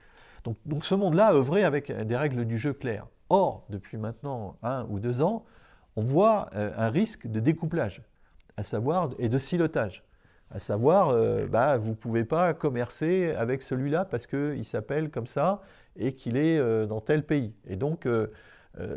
Donc, 0.44 0.56
donc 0.66 0.84
ce 0.84 0.94
monde-là 0.94 1.28
a 1.28 1.34
œuvré 1.34 1.64
avec 1.64 1.90
des 1.90 2.16
règles 2.16 2.44
du 2.44 2.58
jeu 2.58 2.72
claires. 2.72 3.06
Or, 3.28 3.64
depuis 3.70 3.96
maintenant 3.96 4.56
un 4.62 4.86
ou 4.88 5.00
deux 5.00 5.20
ans, 5.20 5.44
on 5.96 6.02
voit 6.02 6.50
un 6.52 6.90
risque 6.90 7.26
de 7.26 7.40
découplage, 7.40 8.02
à 8.56 8.62
savoir, 8.62 9.10
et 9.18 9.28
de 9.28 9.38
silotage 9.38 10.04
à 10.50 10.58
savoir, 10.58 11.08
euh, 11.08 11.46
bah, 11.46 11.76
vous 11.76 11.90
ne 11.90 11.94
pouvez 11.94 12.24
pas 12.24 12.54
commercer 12.54 13.32
avec 13.36 13.62
celui-là 13.62 14.04
parce 14.04 14.26
qu'il 14.26 14.64
s'appelle 14.64 15.10
comme 15.10 15.26
ça 15.26 15.62
et 15.96 16.12
qu'il 16.12 16.36
est 16.36 16.58
euh, 16.58 16.86
dans 16.86 17.00
tel 17.00 17.24
pays. 17.24 17.52
Et 17.66 17.76
donc, 17.76 18.06
euh, 18.06 18.28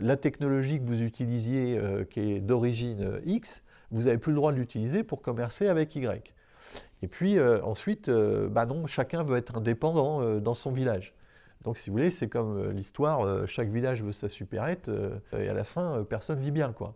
la 0.02 0.18
technologie 0.18 0.80
que 0.80 0.86
vous 0.86 1.02
utilisiez, 1.02 1.80
qui 2.10 2.20
est 2.20 2.40
d'origine 2.42 3.22
X, 3.26 3.64
vous 3.92 4.04
n'avez 4.04 4.18
plus 4.18 4.32
le 4.32 4.38
droit 4.38 4.52
de 4.52 4.58
l'utiliser 4.58 5.04
pour 5.04 5.22
commercer 5.22 5.68
avec 5.68 5.96
Y. 5.96 6.34
Et 7.02 7.08
puis 7.08 7.40
ensuite, 7.40 8.10
bah 8.10 8.66
non, 8.66 8.86
chacun 8.86 9.24
veut 9.24 9.38
être 9.38 9.58
indépendant 9.58 10.40
dans 10.40 10.54
son 10.54 10.72
village. 10.72 11.14
Donc, 11.64 11.78
si 11.78 11.90
vous 11.90 11.96
voulez, 11.96 12.12
c'est 12.12 12.28
comme 12.28 12.72
l'histoire, 12.72 13.48
chaque 13.48 13.70
village 13.70 14.04
veut 14.04 14.12
sa 14.12 14.28
supérette, 14.28 14.92
et 15.38 15.48
à 15.48 15.54
la 15.54 15.64
fin, 15.64 16.06
personne 16.10 16.40
vit 16.40 16.52
bien. 16.52 16.74
Quoi. 16.74 16.94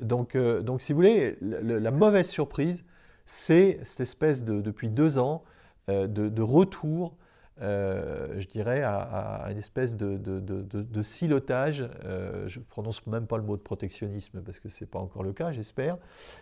Donc, 0.00 0.36
donc, 0.36 0.80
si 0.80 0.92
vous 0.92 0.98
voulez, 0.98 1.36
la 1.42 1.90
mauvaise 1.90 2.28
surprise, 2.28 2.82
c'est 3.26 3.78
cette 3.82 4.00
espèce 4.00 4.42
de, 4.42 4.60
depuis 4.60 4.88
deux 4.88 5.18
ans, 5.18 5.44
euh, 5.88 6.06
de, 6.06 6.42
retour, 6.42 7.16
euh, 7.62 8.38
je 8.38 8.46
dirais, 8.46 8.82
à, 8.82 9.46
une 9.50 9.58
espèce 9.58 9.96
de, 9.96 11.02
silotage. 11.02 11.88
Euh, 12.04 12.48
je 12.48 12.58
ne 12.58 12.64
prononce 12.64 13.06
même 13.06 13.26
pas 13.26 13.36
le 13.36 13.42
mot 13.42 13.56
de 13.56 13.62
protectionnisme 13.62 14.42
parce 14.42 14.60
que 14.60 14.68
ce 14.68 14.84
n'est 14.84 14.88
pas 14.88 14.98
encore 14.98 15.22
le 15.22 15.32
cas, 15.32 15.52
j'espère, 15.52 15.98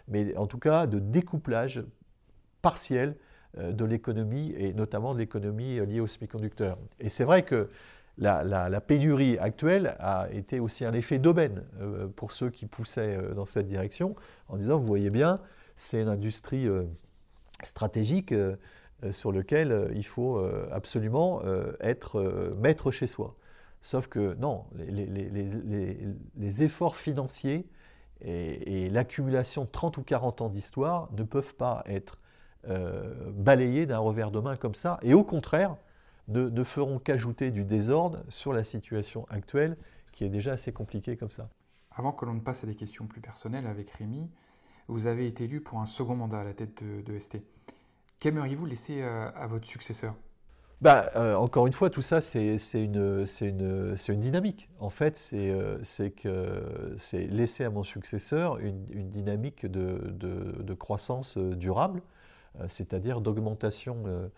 mais 0.09 0.37
en 0.37 0.47
tout 0.47 0.59
cas 0.59 0.87
de 0.87 0.99
découplage 0.99 1.83
partiel 2.63 3.17
de 3.57 3.85
l'économie 3.85 4.53
et 4.57 4.73
notamment 4.73 5.15
de 5.15 5.21
l'économie 5.21 5.79
liée 5.87 6.01
aux 6.01 6.09
semi-conducteurs. 6.09 6.77
Et 6.99 7.09
c'est 7.09 7.23
vrai 7.23 7.45
que 7.45 7.69
la, 8.19 8.81
pénurie 8.81 9.39
actuelle 9.39 9.95
a 10.01 10.29
été 10.33 10.59
aussi 10.59 10.85
un 10.85 10.93
effet 10.93 11.19
d'aubaine 11.19 11.63
pour 12.17 12.33
ceux 12.33 12.51
qui 12.51 12.67
poussaient 12.67 13.17
dans 13.37 13.47
cette 13.47 13.69
direction 13.69 14.17
en 14.49 14.57
disant, 14.57 14.79
vous 14.79 14.87
voyez 14.87 15.11
bien, 15.11 15.39
c'est 15.77 16.01
une 16.01 16.09
industrie 16.09 16.67
euh, 16.67 16.85
stratégique 17.63 18.33
euh, 18.33 18.53
euh, 18.53 18.57
sur 19.11 19.33
laquelle 19.33 19.91
il 19.95 20.05
faut 20.05 20.39
absolument 20.71 21.43
être 21.81 22.55
maître 22.59 22.91
chez 22.91 23.07
soi. 23.07 23.37
Sauf 23.83 24.07
que 24.07 24.35
non, 24.35 24.65
les, 24.77 26.63
efforts 26.63 26.97
financiers 26.97 27.67
et, 28.23 28.89
l'accumulation 28.89 29.65
de 29.65 29.71
30 29.71 29.99
ou 29.99 30.03
40 30.03 30.41
ans 30.41 30.49
d'histoire 30.49 31.11
ne 31.13 31.23
peuvent 31.23 31.55
pas 31.55 31.83
être 31.87 32.19
balayés 33.35 33.85
d'un 33.87 33.99
revers 33.99 34.31
de 34.31 34.41
main 34.41 34.57
comme 34.57 34.75
ça, 34.75 34.99
et 35.03 35.13
au 35.13 35.25
contraire, 35.25 35.77
ne, 36.29 36.49
ne 36.49 36.65
feront 36.65 36.99
qu'ajouter 36.99 37.51
du 37.51 37.65
désordre 37.65 38.25
sur 38.29 38.53
la 38.55 38.65
situation 38.65 39.27
actuelle 39.29 39.77
qui 40.15 40.25
est 40.25 40.31
déjà 40.31 40.53
assez 40.53 40.73
compliquée 40.73 41.17
comme 41.17 41.31
ça. 41.31 41.51
Avant 41.91 42.13
que 42.13 42.25
l'on 42.25 42.35
ne 42.35 42.41
passe 42.41 42.65
à 42.65 42.67
des 42.67 42.75
questions 42.75 43.07
plus 43.07 43.21
personnelles 43.21 43.67
avec 43.67 43.91
Rémi, 43.91 44.31
vous 44.89 45.07
avez 45.07 45.27
été 45.27 45.45
élu 45.45 45.61
pour 45.61 45.81
un 45.81 45.87
second 45.87 46.17
mandat 46.17 46.41
à 46.41 46.45
la 46.45 46.55
tête 46.55 46.83
de, 46.83 47.19
ST. 47.19 47.43
Qu'aimeriez-vous 48.25 48.65
laisser 48.65 49.03
euh, 49.03 49.29
à, 49.37 49.47
votre 49.47 49.67
successeur? 49.67 50.15
Bah, 50.81 51.11
euh, 51.15 51.35
encore 51.35 51.67
une 51.67 51.75
fois, 51.75 51.91
tout 51.91 52.01
ça, 52.01 52.23
c'est 52.23 52.57
une, 52.73 53.27
dynamique. 54.09 54.71
En 54.81 54.89
fait, 54.89 55.19
c'est 55.19 55.51
euh, 55.51 55.77
c'est 56.97 57.27
laisser 57.27 57.65
à 57.65 57.69
mon 57.69 57.83
successeur 57.83 58.61
une, 58.61 58.83
dynamique 59.11 59.67
de, 59.67 60.73
croissance 60.73 61.37
durable, 61.37 62.01
c'est-à-dire 62.67 63.21
d'augmentation, 63.21 64.31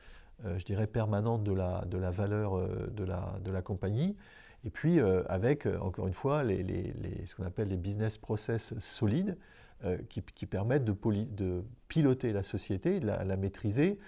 je 0.45 0.65
dirais, 0.65 0.89
permanente 0.89 1.45
de 1.45 1.53
la, 1.53 2.11
valeur 2.11 2.59
de 2.91 3.53
la, 3.53 3.63
compagnie. 3.63 4.17
Et 4.65 4.71
puis, 4.71 4.99
avec, 5.29 5.65
encore 5.81 6.09
une 6.09 6.13
fois, 6.13 6.43
ce 6.43 7.37
qu'on 7.37 7.45
appelle 7.45 7.69
les 7.69 7.77
business 7.77 8.19
process 8.19 8.77
solides, 8.81 9.37
euh, 9.85 9.99
qui, 10.09 10.47
permettent 10.47 10.87
de, 10.87 11.63
piloter 11.87 12.33
la 12.33 12.43
société, 12.43 12.99
de 12.99 13.07
la, 13.07 13.37
maîtriser 13.37 13.99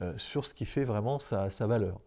euh, 0.00 0.16
sur 0.16 0.46
ce 0.46 0.54
qui 0.54 0.64
fait 0.64 0.84
vraiment 0.84 1.18
sa, 1.18 1.48
valeur. 1.66 2.00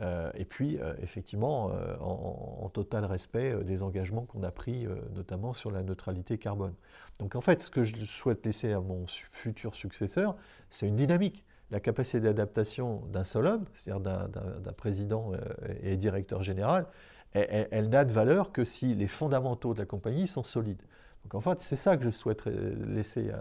Euh, 0.00 0.32
et 0.34 0.44
puis, 0.44 0.76
effectivement, 1.00 1.70
en, 2.00 2.68
total 2.70 3.04
respect 3.04 3.54
des 3.62 3.84
engagements 3.84 4.24
qu'on 4.24 4.42
a 4.42 4.50
pris, 4.50 4.84
notamment 5.14 5.54
sur 5.54 5.70
la 5.70 5.84
neutralité 5.84 6.38
carbone. 6.38 6.74
Donc, 7.20 7.36
en 7.36 7.40
fait, 7.40 7.62
ce 7.62 7.70
que 7.70 7.84
je 7.84 8.04
souhaite 8.04 8.44
laisser 8.44 8.72
à 8.72 8.80
mon 8.80 9.06
futur 9.06 9.76
successeur, 9.76 10.34
c'est 10.68 10.88
une 10.88 10.96
dynamique. 10.96 11.44
La 11.70 11.78
capacité 11.78 12.18
d'adaptation 12.18 13.02
d'un 13.12 13.24
seul 13.24 13.46
homme, 13.46 13.64
c'est-à-dire 13.74 14.00
d'un 14.00 14.72
président 14.72 15.30
et 15.84 15.96
directeur 15.96 16.42
général, 16.42 16.86
elle 17.32 17.90
n'a 17.90 18.04
de 18.04 18.12
valeur 18.12 18.50
que 18.50 18.64
si 18.64 18.96
les 18.96 19.06
fondamentaux 19.06 19.72
de 19.72 19.78
la 19.78 19.86
compagnie 19.86 20.26
sont 20.26 20.42
solides. 20.42 20.82
Donc 21.26 21.34
en 21.34 21.40
fait, 21.40 21.60
c'est 21.60 21.76
ça 21.76 21.96
que 21.96 22.04
je 22.04 22.10
souhaiterais 22.10 22.54
laisser 22.86 23.32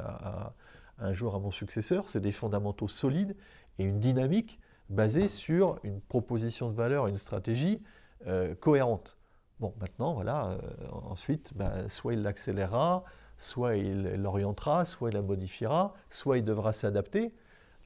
un 0.98 1.14
jour 1.14 1.36
à 1.36 1.40
mon 1.40 1.52
successeur, 1.52 2.10
c'est 2.10 2.20
des 2.20 2.32
fondamentaux 2.32 2.88
solides 2.88 3.36
et 3.78 3.84
une 3.84 4.00
dynamique 4.00 4.60
basée 4.90 5.28
sur 5.28 5.80
une 5.84 6.02
proposition 6.02 6.70
de 6.70 6.76
valeur, 6.76 7.06
une 7.06 7.18
stratégie 7.18 7.82
euh, 8.26 8.56
cohérente. 8.56 9.18
Bon, 9.60 9.74
maintenant, 9.80 10.14
voilà, 10.14 10.48
euh, 10.50 10.58
ensuite, 10.92 11.54
ben, 11.56 11.88
soit 11.90 12.14
il 12.14 12.24
l'accélérera, 12.24 13.04
soit 13.38 13.76
il 13.76 14.16
l'orientera, 14.16 14.86
soit 14.86 15.10
il 15.10 15.14
la 15.14 15.22
modifiera, 15.22 15.94
soit 16.10 16.38
il 16.38 16.44
devra 16.44 16.74
s'adapter. 16.74 17.34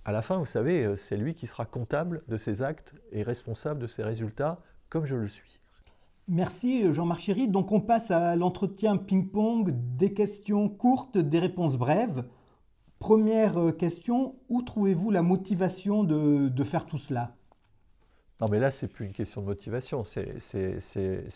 À 0.05 0.12
la 0.12 0.21
fin, 0.21 0.38
vous 0.38 0.45
savez, 0.45 0.85
euh, 0.85 0.95
c'est 0.95 1.17
lui 1.17 1.35
qui 1.35 1.45
sera 1.45 1.65
comptable 1.65 2.23
de 2.27 2.38
ses 2.38 2.62
actes 2.62 2.93
et 3.12 3.21
responsable 3.21 3.81
de 3.81 3.88
ses 3.88 4.03
résultats, 4.03 4.62
comme 4.89 5.05
je 5.05 5.15
le 5.15 5.27
suis. 5.27 5.59
Merci 6.31 6.93
Jean-Marc 6.93 7.21
Chéry. 7.21 7.47
Donc 7.47 7.71
on 7.71 7.81
passe 7.81 8.11
à 8.11 8.35
l'entretien 8.35 8.97
ping-pong, 8.97 9.73
des 9.97 10.13
questions 10.13 10.69
courtes, 10.69 11.17
des 11.17 11.39
réponses 11.39 11.75
brèves. 11.75 12.23
Première 12.99 13.57
euh, 13.57 13.71
question, 13.71 14.35
où 14.47 14.61
trouvez-vous 14.61 15.09
la 15.09 15.23
motivation 15.23 16.03
de, 16.03 16.63
faire 16.63 16.85
tout 16.85 16.99
cela? 16.99 17.35
Non 18.41 18.47
mais 18.47 18.59
là, 18.59 18.69
c'est 18.69 18.87
plus 18.87 19.07
une 19.07 19.11
question 19.11 19.41
de 19.41 19.47
motivation, 19.47 20.03
c'est 20.03 20.37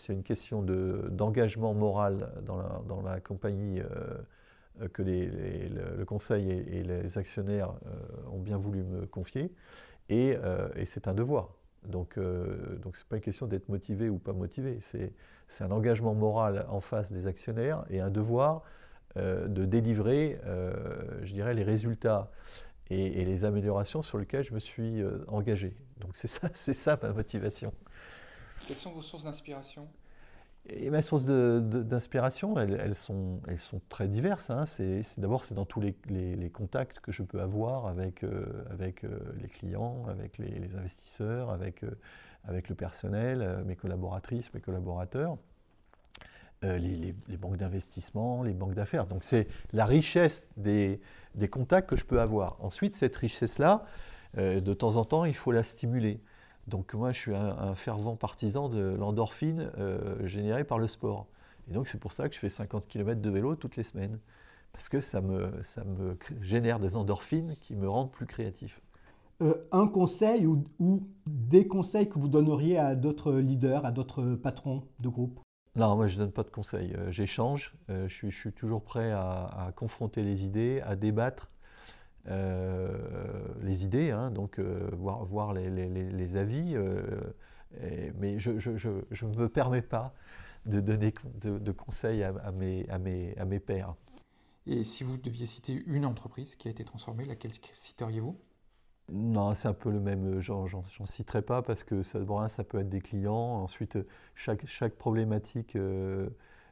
une 0.08 0.22
question 0.22 0.62
d'engagement 0.62 1.74
moral 1.74 2.32
dans 2.46 3.02
la, 3.02 3.20
compagnie 3.20 3.80
euh, 3.80 4.88
que 4.92 5.02
le 5.02 6.04
conseil 6.04 6.50
et, 6.50 6.84
les 6.84 7.18
actionnaires 7.18 7.74
euh, 7.86 8.30
ont 8.30 8.40
bien 8.40 8.58
voulu 8.58 8.84
me 8.84 9.06
confier, 9.06 9.52
et 10.08 10.36
c'est 10.86 11.08
un 11.08 11.14
devoir. 11.14 11.50
Donc, 11.84 12.16
euh, 12.16 12.76
donc 12.78 12.96
ce 12.96 13.02
n'est 13.02 13.08
pas 13.08 13.16
une 13.16 13.22
question 13.22 13.46
d'être 13.46 13.68
motivé 13.68 14.08
ou 14.08 14.18
pas 14.18 14.32
motivé, 14.32 14.78
c'est 14.80 15.12
un 15.60 15.70
engagement 15.70 16.14
moral 16.14 16.66
en 16.68 16.80
face 16.80 17.12
des 17.12 17.26
actionnaires 17.26 17.84
et 17.90 18.00
un 18.00 18.10
devoir 18.10 18.62
euh, 19.16 19.46
de 19.46 19.64
délivrer, 19.64 20.40
euh, 20.44 20.72
je 21.22 21.32
dirais, 21.32 21.54
les 21.54 21.62
résultats 21.62 22.30
et, 22.90 23.24
les 23.24 23.44
améliorations 23.44 24.02
sur 24.02 24.18
lesquelles 24.18 24.44
je 24.44 24.54
me 24.54 24.58
suis 24.58 25.02
engagé. 25.28 25.76
Donc 25.98 26.16
c'est 26.16 26.28
ça, 26.28 26.48
ça 26.54 26.98
ma 27.02 27.12
motivation. 27.12 27.72
Quelles 28.66 28.76
sont 28.76 28.92
vos 28.92 29.02
sources 29.02 29.24
d'inspiration? 29.24 29.88
Et 30.66 30.88
mes 30.88 31.02
sources 31.02 31.26
d'inspiration, 31.26 32.58
elles, 32.58 32.94
sont, 32.94 33.40
très 33.90 34.08
diverses. 34.08 34.48
Hein. 34.48 34.64
D'abord, 35.18 35.44
c'est 35.44 35.54
dans 35.54 35.66
tous 35.66 35.80
les, 35.80 36.50
contacts 36.52 37.00
que 37.00 37.12
je 37.12 37.22
peux 37.22 37.40
avoir 37.40 37.86
avec, 37.86 38.24
euh, 38.24 38.46
euh, 38.80 39.18
les 39.42 39.48
clients, 39.48 40.06
avec 40.08 40.38
les, 40.38 40.74
investisseurs, 40.74 41.50
avec, 41.50 41.84
euh, 41.84 41.90
avec 42.44 42.70
le 42.70 42.74
personnel, 42.74 43.62
mes 43.66 43.76
collaboratrices, 43.76 44.54
mes 44.54 44.60
collaborateurs, 44.60 45.36
les, 46.62 47.14
banques 47.38 47.58
d'investissement, 47.58 48.42
les 48.42 48.54
banques 48.54 48.74
d'affaires. 48.74 49.06
Donc, 49.06 49.22
c'est 49.22 49.48
la 49.74 49.84
richesse 49.84 50.48
des, 50.56 50.98
contacts 51.50 51.90
que 51.90 51.96
je 51.96 52.06
peux 52.06 52.22
avoir. 52.22 52.56
Ensuite, 52.64 52.94
cette 52.94 53.16
richesse-là, 53.16 53.84
de 54.38 54.72
temps 54.72 54.96
en 54.96 55.04
temps, 55.04 55.26
il 55.26 55.34
faut 55.34 55.52
la 55.52 55.62
stimuler. 55.62 56.20
Donc 56.66 56.94
moi, 56.94 57.12
je 57.12 57.18
suis 57.18 57.34
un, 57.34 57.74
fervent 57.74 58.16
partisan 58.16 58.68
de 58.68 58.96
l'endorphine 58.98 59.70
euh, 59.78 60.26
générée 60.26 60.64
par 60.64 60.78
le 60.78 60.88
sport. 60.88 61.26
Et 61.68 61.72
donc 61.72 61.88
c'est 61.88 61.98
pour 61.98 62.12
ça 62.12 62.28
que 62.28 62.34
je 62.34 62.40
fais 62.40 62.48
50 62.48 62.86
km 62.88 63.20
de 63.20 63.30
vélo 63.30 63.56
toutes 63.56 63.76
les 63.76 63.82
semaines. 63.82 64.18
Parce 64.72 64.88
que 64.88 65.00
ça 65.00 65.20
me, 65.20 65.62
ça 65.62 65.84
me 65.84 66.16
génère 66.40 66.80
des 66.80 66.96
endorphines 66.96 67.56
qui 67.60 67.76
me 67.76 67.88
rendent 67.88 68.10
plus 68.10 68.26
créatif. 68.26 68.80
Euh, 69.42 69.54
un 69.72 69.86
conseil 69.86 70.46
ou, 70.46 70.64
des 71.26 71.66
conseils 71.66 72.08
que 72.08 72.18
vous 72.18 72.28
donneriez 72.28 72.78
à 72.78 72.94
d'autres 72.94 73.34
leaders, 73.34 73.84
à 73.84 73.92
d'autres 73.92 74.34
patrons 74.34 74.84
de 75.00 75.08
groupe? 75.08 75.40
Non, 75.76 75.96
moi 75.96 76.06
je 76.06 76.16
ne 76.18 76.24
donne 76.24 76.32
pas 76.32 76.44
de 76.44 76.50
conseils. 76.50 76.92
Euh, 76.94 77.10
j'échange. 77.10 77.74
je, 77.88 78.08
suis, 78.08 78.30
je, 78.30 78.38
suis, 78.38 78.52
toujours 78.52 78.82
prêt 78.82 79.10
à, 79.10 79.66
à, 79.66 79.72
confronter 79.72 80.22
les 80.22 80.44
idées, 80.44 80.80
à 80.84 80.96
débattre 80.96 81.50
les 82.26 83.84
idées, 83.84 84.10
hein, 84.10 84.30
donc 84.30 84.58
euh, 84.58 84.88
voir, 84.92 85.24
voir 85.24 85.52
les, 85.52 85.68
les, 85.70 86.36
avis, 86.36 86.74
euh, 86.74 87.02
mais 88.18 88.38
je 88.38 88.50
ne 88.50 89.36
me 89.36 89.48
permets 89.48 89.82
pas 89.82 90.14
de 90.66 90.80
donner 90.80 91.12
de, 91.42 91.72
conseils 91.72 92.22
à, 92.22 92.52
mes, 92.52 92.88
à, 92.88 92.98
mes, 92.98 93.36
à 93.36 93.44
mes 93.44 93.60
pairs. 93.60 93.94
Et 94.66 94.82
si 94.82 95.04
vous 95.04 95.18
deviez 95.18 95.44
citer 95.44 95.82
une 95.86 96.06
entreprise 96.06 96.56
qui 96.56 96.68
a 96.68 96.70
été 96.70 96.84
transformée, 96.84 97.26
laquelle 97.26 97.52
citeriez-vous? 97.52 98.38
Non, 99.12 99.54
c'est 99.54 99.68
un 99.68 99.74
peu 99.74 99.90
le 99.90 100.00
même, 100.00 100.40
j'en 100.40 100.66
citerai 101.04 101.42
pas 101.42 101.60
parce 101.60 101.84
que 101.84 102.00
ça, 102.02 102.18
ça 102.48 102.64
peut 102.64 102.78
être 102.78 102.88
des 102.88 103.02
clients. 103.02 103.34
Ensuite, 103.34 103.98
chaque, 104.34 104.64
chaque 104.64 104.94
problématique 104.94 105.76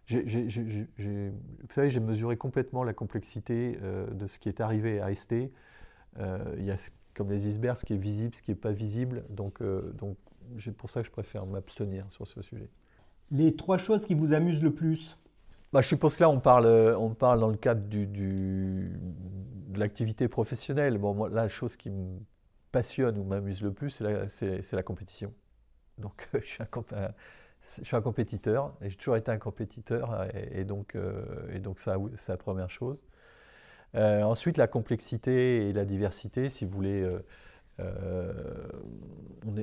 vous 0.08 1.68
savez, 1.70 1.90
j'ai 1.90 2.00
mesuré 2.00 2.36
complètement 2.36 2.84
la 2.84 2.92
complexité 2.92 3.78
euh, 3.82 4.06
de 4.08 4.26
ce 4.26 4.38
qui 4.38 4.48
est 4.48 4.60
arrivé 4.60 5.00
à 5.00 5.14
ST. 5.14 5.34
Euh, 6.18 6.38
il 6.58 6.64
y 6.64 6.70
a, 6.70 6.76
comme 7.14 7.30
les 7.30 7.46
icebergs, 7.46 7.78
ce 7.78 7.84
qui 7.84 7.94
est 7.94 7.98
visible, 7.98 8.34
ce 8.34 8.42
qui 8.42 8.50
n'est 8.50 8.56
pas 8.56 8.72
visible. 8.72 9.24
Donc, 9.30 9.60
euh, 9.62 9.92
donc 9.92 10.16
c'est 10.58 10.76
pour 10.76 10.90
ça 10.90 11.00
que 11.00 11.06
je 11.06 11.12
préfère 11.12 11.46
m'abstenir 11.46 12.10
sur 12.10 12.26
ce 12.26 12.42
sujet. 12.42 12.68
Les 13.30 13.56
trois 13.56 13.78
choses 13.78 14.04
qui 14.04 14.14
vous 14.14 14.32
amusent 14.32 14.62
le 14.62 14.74
plus? 14.74 15.18
Bah, 15.72 15.80
Je 15.80 15.88
suppose 15.88 16.16
que 16.16 16.22
là, 16.22 16.28
on 16.28 16.40
parle, 16.40 16.66
on 16.98 17.14
parle 17.14 17.40
dans 17.40 17.48
le 17.48 17.56
cadre 17.56 17.82
du, 17.82 18.06
du 18.06 18.92
de 19.68 19.78
l'activité 19.78 20.28
professionnelle. 20.28 20.98
Bon, 20.98 21.14
moi, 21.14 21.28
là, 21.30 21.42
la 21.42 21.48
chose 21.48 21.76
qui 21.76 21.88
me 21.88 22.18
passionne 22.72 23.18
ou 23.18 23.24
m'amuse 23.24 23.62
le 23.62 23.72
plus, 23.72 23.90
c'est 23.90 24.04
la, 24.04 24.26
la, 24.72 24.82
compétition. 24.82 25.32
Donc, 25.96 26.28
je 26.34 26.46
suis 26.46 26.62
un, 26.62 26.66
je 27.78 27.84
suis 27.84 27.96
un 27.96 28.02
compétiteur, 28.02 28.74
et 28.82 28.90
j'ai 28.90 28.96
toujours 28.96 29.16
été 29.16 29.30
un 29.30 29.38
compétiteur, 29.38 30.26
et, 30.34 30.64
donc, 30.64 30.94
euh, 30.94 31.24
et 31.52 31.58
donc 31.58 31.78
ça, 31.78 31.96
c'est 32.16 32.32
la 32.32 32.36
première 32.36 32.70
chose. 32.70 33.04
Euh, 33.94 34.22
ensuite, 34.22 34.56
la 34.56 34.66
complexité 34.66 35.68
et 35.68 35.72
la 35.72 35.84
diversité, 35.84 36.50
si 36.50 36.64
vous 36.64 36.72
voulez, 36.72 37.06
euh, 37.80 38.32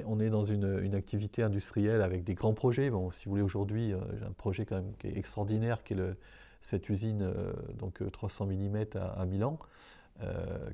on, 0.05 0.19
est, 0.19 0.29
dans 0.29 0.43
une, 0.43 0.79
une, 0.83 0.95
activité 0.95 1.43
industrielle 1.43 2.01
avec 2.01 2.23
des 2.23 2.35
grands 2.35 2.53
projets. 2.53 2.89
Bon, 2.89 3.12
si 3.12 3.25
vous 3.25 3.31
voulez, 3.31 3.43
aujourd'hui, 3.43 3.93
j'ai 4.17 4.25
un 4.25 4.31
projet 4.31 4.65
quand 4.65 4.75
même 4.75 4.93
qui 4.99 5.07
est 5.07 5.17
extraordinaire, 5.17 5.83
qui 5.83 5.93
est 5.93 5.97
le, 5.97 6.15
cette 6.62 6.89
usine 6.89 7.31
donc 7.77 8.01
300 8.12 8.47
mm 8.47 8.85
à, 8.95 9.25
Milan. 9.25 9.59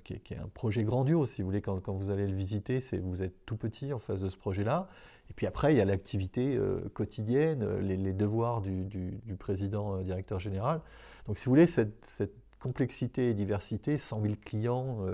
qui, 0.04 0.14
est, 0.14 0.20
qui, 0.20 0.34
est, 0.34 0.38
un 0.38 0.50
projet 0.54 0.84
grandiose, 0.84 1.32
si 1.32 1.42
vous 1.42 1.48
voulez, 1.48 1.62
quand, 1.62 1.80
quand 1.82 1.94
vous 1.94 2.10
allez 2.10 2.28
le 2.28 2.36
visiter, 2.36 2.80
vous 3.02 3.24
êtes 3.24 3.46
tout 3.46 3.58
petit 3.58 3.94
en 3.94 4.00
face 4.00 4.22
de 4.22 4.30
ce 4.30 4.38
projet-là. 4.38 4.90
Et 5.30 5.34
puis 5.34 5.48
après, 5.48 5.74
il 5.74 5.78
y 5.78 5.82
a 5.82 5.86
l'activité 5.86 6.56
euh, 6.56 6.80
quotidienne, 6.94 7.64
euh, 7.64 7.82
les, 7.82 8.14
devoirs 8.14 8.62
du, 8.62 9.20
président 9.38 9.98
euh, 9.98 10.04
directeur 10.04 10.40
général. 10.40 10.82
Donc 11.28 11.38
si 11.38 11.46
vous 11.46 11.52
voulez, 11.52 11.68
cette, 11.68 12.32
complexité 12.60 13.30
et 13.30 13.34
diversité, 13.36 13.98
100 14.00 14.22
000 14.24 14.34
clients, 14.44 15.06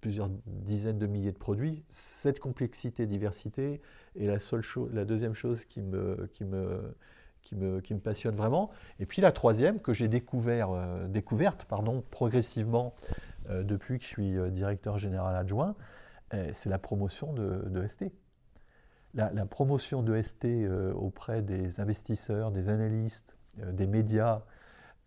plusieurs 0.00 0.28
dizaines 0.46 0.98
de 0.98 1.06
milliers 1.06 1.30
de 1.30 1.38
produits, 1.38 1.84
cette 1.88 2.40
complexité 2.40 3.04
et 3.04 3.06
diversité 3.06 3.80
est 4.18 4.26
la, 4.26 4.40
seule 4.40 4.62
chose, 4.62 4.90
la 4.92 5.04
deuxième 5.04 5.34
chose 5.34 5.64
qui 5.64 5.80
me, 5.80 6.28
qui, 6.32 6.44
me, 6.44 6.96
qui, 7.42 7.54
me, 7.54 7.80
qui 7.80 7.94
me 7.94 8.00
passionne 8.00 8.34
vraiment. 8.34 8.72
Et 8.98 9.06
puis 9.06 9.22
la 9.22 9.30
troisième, 9.30 9.78
que 9.78 9.92
j'ai 9.92 10.08
découvert, 10.08 10.70
découverte 11.06 11.66
pardon, 11.66 12.02
progressivement 12.10 12.96
depuis 13.48 13.98
que 13.98 14.04
je 14.04 14.08
suis 14.08 14.50
directeur 14.50 14.98
général 14.98 15.36
adjoint, 15.36 15.76
c'est 16.52 16.68
la 16.68 16.80
promotion 16.80 17.32
de 17.32 17.86
ST 17.86 18.10
la, 19.14 19.46
promotion 19.46 20.02
de 20.02 20.20
ST 20.20 20.44
euh, 20.44 20.92
auprès 20.92 21.42
des 21.42 21.80
investisseurs, 21.80 22.50
des 22.50 22.68
analystes, 22.68 23.36
euh, 23.60 23.72
des 23.72 23.86
médias, 23.86 24.42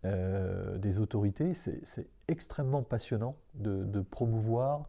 euh, 0.04 0.78
des 0.78 0.98
autorités, 0.98 1.54
c'est 1.54 2.08
extrêmement 2.28 2.82
passionnant 2.82 3.36
de, 3.54 4.00
promouvoir, 4.00 4.88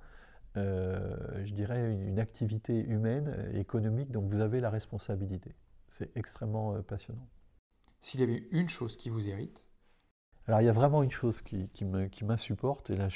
je 0.56 1.54
dirais, 1.54 1.94
une, 1.94 2.20
activité 2.20 2.84
humaine 2.84 3.52
et 3.54 3.60
économique 3.60 4.12
dont 4.12 4.22
vous 4.22 4.40
avez 4.40 4.60
la 4.60 4.70
responsabilité. 4.70 5.54
C'est 5.88 6.16
extrêmement 6.18 6.82
passionnant. 6.82 7.28
S'il 8.00 8.22
y 8.22 8.24
avait 8.24 8.44
une 8.52 8.70
chose 8.70 8.98
qui 8.98 9.10
vous 9.10 9.30
hérite 9.30 9.68
Alors 10.48 10.62
il 10.62 10.66
y 10.66 10.70
a 10.70 10.74
vraiment 10.74 11.04
une 11.04 11.12
chose 11.12 11.42
qui, 11.42 11.70
qui 11.70 12.26
m'insupporte, 12.26 12.90
et 12.90 12.96
là 12.96 13.08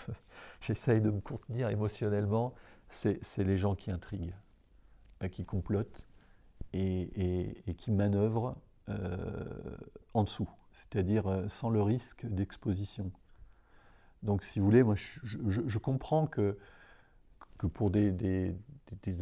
j'essaye 0.60 1.00
de 1.00 1.10
me 1.10 1.20
contenir 1.20 1.68
émotionnellement, 1.70 2.54
c'est 2.88 3.38
les 3.38 3.58
gens 3.58 3.74
qui 3.74 3.90
intriguent. 3.90 4.34
Euh, 5.22 5.28
qui 5.28 5.44
complotent 5.44 6.06
et, 6.72 7.74
qui 7.76 7.90
manœuvrent 7.90 8.56
euh, 8.88 9.44
en 10.14 10.24
dessous, 10.24 10.48
c'est-à-dire 10.72 11.26
euh, 11.26 11.48
sans 11.48 11.70
le 11.70 11.82
risque 11.82 12.26
d'exposition. 12.26 13.10
Donc, 14.22 14.42
si 14.42 14.58
vous 14.58 14.64
voulez, 14.64 14.82
moi, 14.82 14.94
je, 14.96 15.78
comprends 15.78 16.26
que, 16.26 16.56
pour 17.74 17.90
des, 17.90 18.54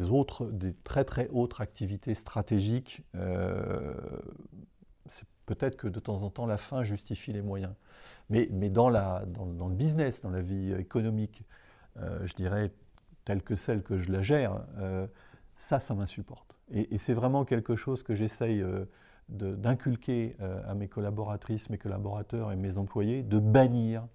autres, 0.09 0.45
des 0.45 0.73
très 0.83 1.03
très 1.03 1.27
autres 1.29 1.61
activités 1.61 2.13
stratégiques, 2.13 3.01
c'est 5.07 5.25
peut-être 5.47 5.75
que 5.75 5.87
de 5.87 5.99
temps 5.99 6.23
en 6.23 6.29
temps 6.29 6.45
la 6.45 6.57
fin 6.57 6.83
justifie 6.83 7.33
les 7.33 7.41
moyens. 7.41 7.73
Mais, 8.29 8.45
dans, 8.69 8.89
le 8.89 9.73
business, 9.73 10.21
dans 10.21 10.29
la 10.29 10.41
vie 10.41 10.71
économique, 10.73 11.43
je 11.97 12.33
dirais 12.35 12.71
telle 13.25 13.41
que 13.41 13.55
celle 13.55 13.81
que 13.81 13.97
je 13.97 14.11
la 14.11 14.21
gère, 14.21 14.63
ça, 15.61 15.79
ça 15.79 15.93
m'insupporte. 15.93 16.55
Et, 16.71 16.97
c'est 16.97 17.13
vraiment 17.13 17.45
quelque 17.45 17.75
chose 17.75 18.01
que 18.01 18.15
j'essaye 18.15 18.61
euh, 18.61 18.85
d'inculquer 19.29 20.35
euh, 20.41 20.59
à 20.67 20.73
mes 20.73 20.87
collaboratrices, 20.87 21.69
mes 21.69 21.77
collaborateurs 21.77 22.51
et 22.51 22.55
mes 22.55 22.79
employés, 22.79 23.21
de 23.21 23.37
bannir 23.37 24.07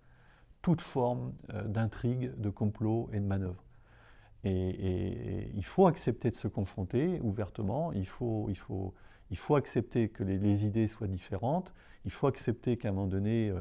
toute 0.61 0.81
forme 0.81 1.33
euh, 1.55 1.63
d'intrigue, 1.63 2.33
de 2.37 2.51
complot 2.51 3.09
et 3.13 3.21
de 3.21 3.25
manœuvre. 3.25 3.63
Et, 4.43 5.51
il 5.55 5.65
faut 5.65 5.87
accepter 5.87 6.31
de 6.31 6.37
se 6.37 6.49
confronter 6.49 7.21
ouvertement, 7.21 7.93
il 7.93 8.07
faut, 8.07 8.47
il 8.49 8.59
faut, 8.59 8.93
il 9.31 9.39
faut 9.39 9.55
accepter 9.55 10.09
que 10.09 10.25
les, 10.25 10.67
idées 10.67 10.89
soient 10.89 11.09
différentes, 11.09 11.75
il 12.05 12.11
faut 12.11 12.27
accepter 12.27 12.77
qu'à 12.77 12.89
un 12.89 12.93
moment 12.93 13.07
donné, 13.07 13.53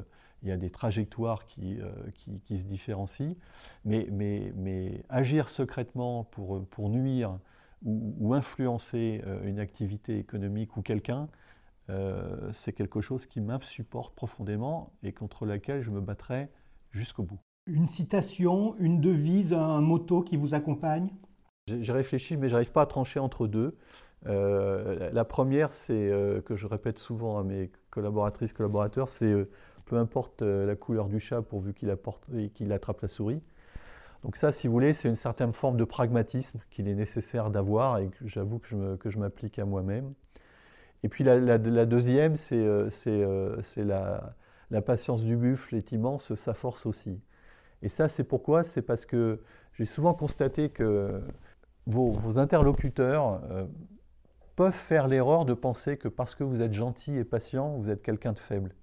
il 0.43 0.49
y 0.49 0.51
a 0.51 0.57
des 0.57 0.69
trajectoires 0.69 1.47
qui, 1.47 1.79
qui, 2.43 2.59
se 2.59 2.65
différencient, 2.65 3.35
mais, 3.83 4.07
mais, 4.11 4.53
mais, 4.55 5.03
agir 5.09 5.49
secrètement 5.49 6.23
pour, 6.25 6.63
pour 6.67 6.89
nuire 6.89 7.39
ou, 7.83 8.33
influencer 8.33 9.21
euh, 9.25 9.43
une 9.43 9.59
activité 9.59 10.17
économique 10.17 10.77
ou 10.77 10.81
quelqu'un, 10.81 11.27
euh, 11.89 12.51
c'est 12.51 12.73
quelque 12.73 13.01
chose 13.01 13.25
qui 13.25 13.41
m'insupporte 13.41 14.15
profondément 14.15 14.93
et 15.03 15.13
contre 15.13 15.45
laquelle 15.45 15.81
je 15.81 15.91
me 15.91 16.01
battrai 16.01 16.49
jusqu'au 16.91 17.23
bout. 17.23 17.39
Une 17.67 17.87
citation, 17.87 18.75
une 18.77 19.01
devise, 19.01 19.53
un 19.53 19.81
motto 19.81 20.21
qui 20.21 20.37
vous 20.37 20.53
accompagne? 20.53 21.09
J'ai 21.67 21.93
réfléchi, 21.93 22.37
mais 22.37 22.47
je 22.47 22.53
n'arrive 22.53 22.71
pas 22.71 22.83
à 22.83 22.85
trancher 22.85 23.19
entre 23.19 23.47
deux. 23.47 23.75
Euh, 24.27 25.11
la 25.11 25.25
première, 25.25 25.73
c'est 25.73 26.11
que 26.45 26.55
je 26.55 26.67
répète 26.67 26.99
souvent 26.99 27.39
à 27.39 27.43
mes 27.43 27.71
collaboratrices, 27.89 28.53
collaborateurs, 28.53 29.09
c'est 29.09 29.33
peu 29.85 29.97
importe 29.97 30.41
la 30.41 30.75
couleur 30.75 31.07
du 31.07 31.19
chat 31.19 31.41
pourvu 31.41 31.73
qu'il 31.73 31.95
qu'il 32.53 32.71
attrape 32.71 33.01
la 33.01 33.07
souris. 33.07 33.41
Donc 34.25 34.37
ça, 34.37 34.51
si 34.51 34.65
vous 34.65 34.73
voulez, 34.73 34.93
c'est 34.93 35.07
une 35.07 35.15
certaine 35.15 35.53
forme 35.53 35.77
de 35.77 35.83
pragmatisme 35.83 36.59
qu'il 36.71 36.87
est 36.87 36.95
nécessaire 36.95 37.51
d'avoir 37.51 37.99
et 37.99 38.07
que 38.07 38.27
j'avoue 38.27 38.57
que 38.57 39.09
je 39.11 39.19
m'applique 39.19 39.59
à 39.59 39.65
moi-même. 39.65 40.15
Et 41.03 41.09
puis 41.09 41.23
la, 41.23 41.59
deuxième, 41.85 42.35
c'est 42.35 42.55
euh, 42.55 42.89
euh, 43.05 44.33
la, 44.71 44.81
patience 44.81 45.23
du 45.23 45.37
buffle 45.37 45.75
est 45.75 45.91
immense, 45.91 46.33
sa 46.33 46.55
force 46.55 46.87
aussi. 46.87 47.21
Et 47.83 47.89
ça, 47.89 48.09
c'est 48.09 48.23
pourquoi? 48.23 48.63
C'est 48.63 48.81
parce 48.81 49.05
que 49.05 49.43
j'ai 49.73 49.85
souvent 49.85 50.15
constaté 50.15 50.69
que 50.69 51.21
vos, 51.85 52.39
interlocuteurs, 52.39 53.43
euh, 53.51 53.67
peuvent 54.55 54.73
faire 54.73 55.07
l'erreur 55.07 55.45
de 55.45 55.53
penser 55.53 55.97
que 55.97 56.07
parce 56.07 56.33
que 56.33 56.43
vous 56.43 56.63
êtes 56.63 56.73
gentil 56.73 57.15
et 57.15 57.23
patient, 57.23 57.77
vous 57.77 57.91
êtes 57.91 58.01
quelqu'un 58.01 58.33
de 58.33 58.39
faible. 58.39 58.73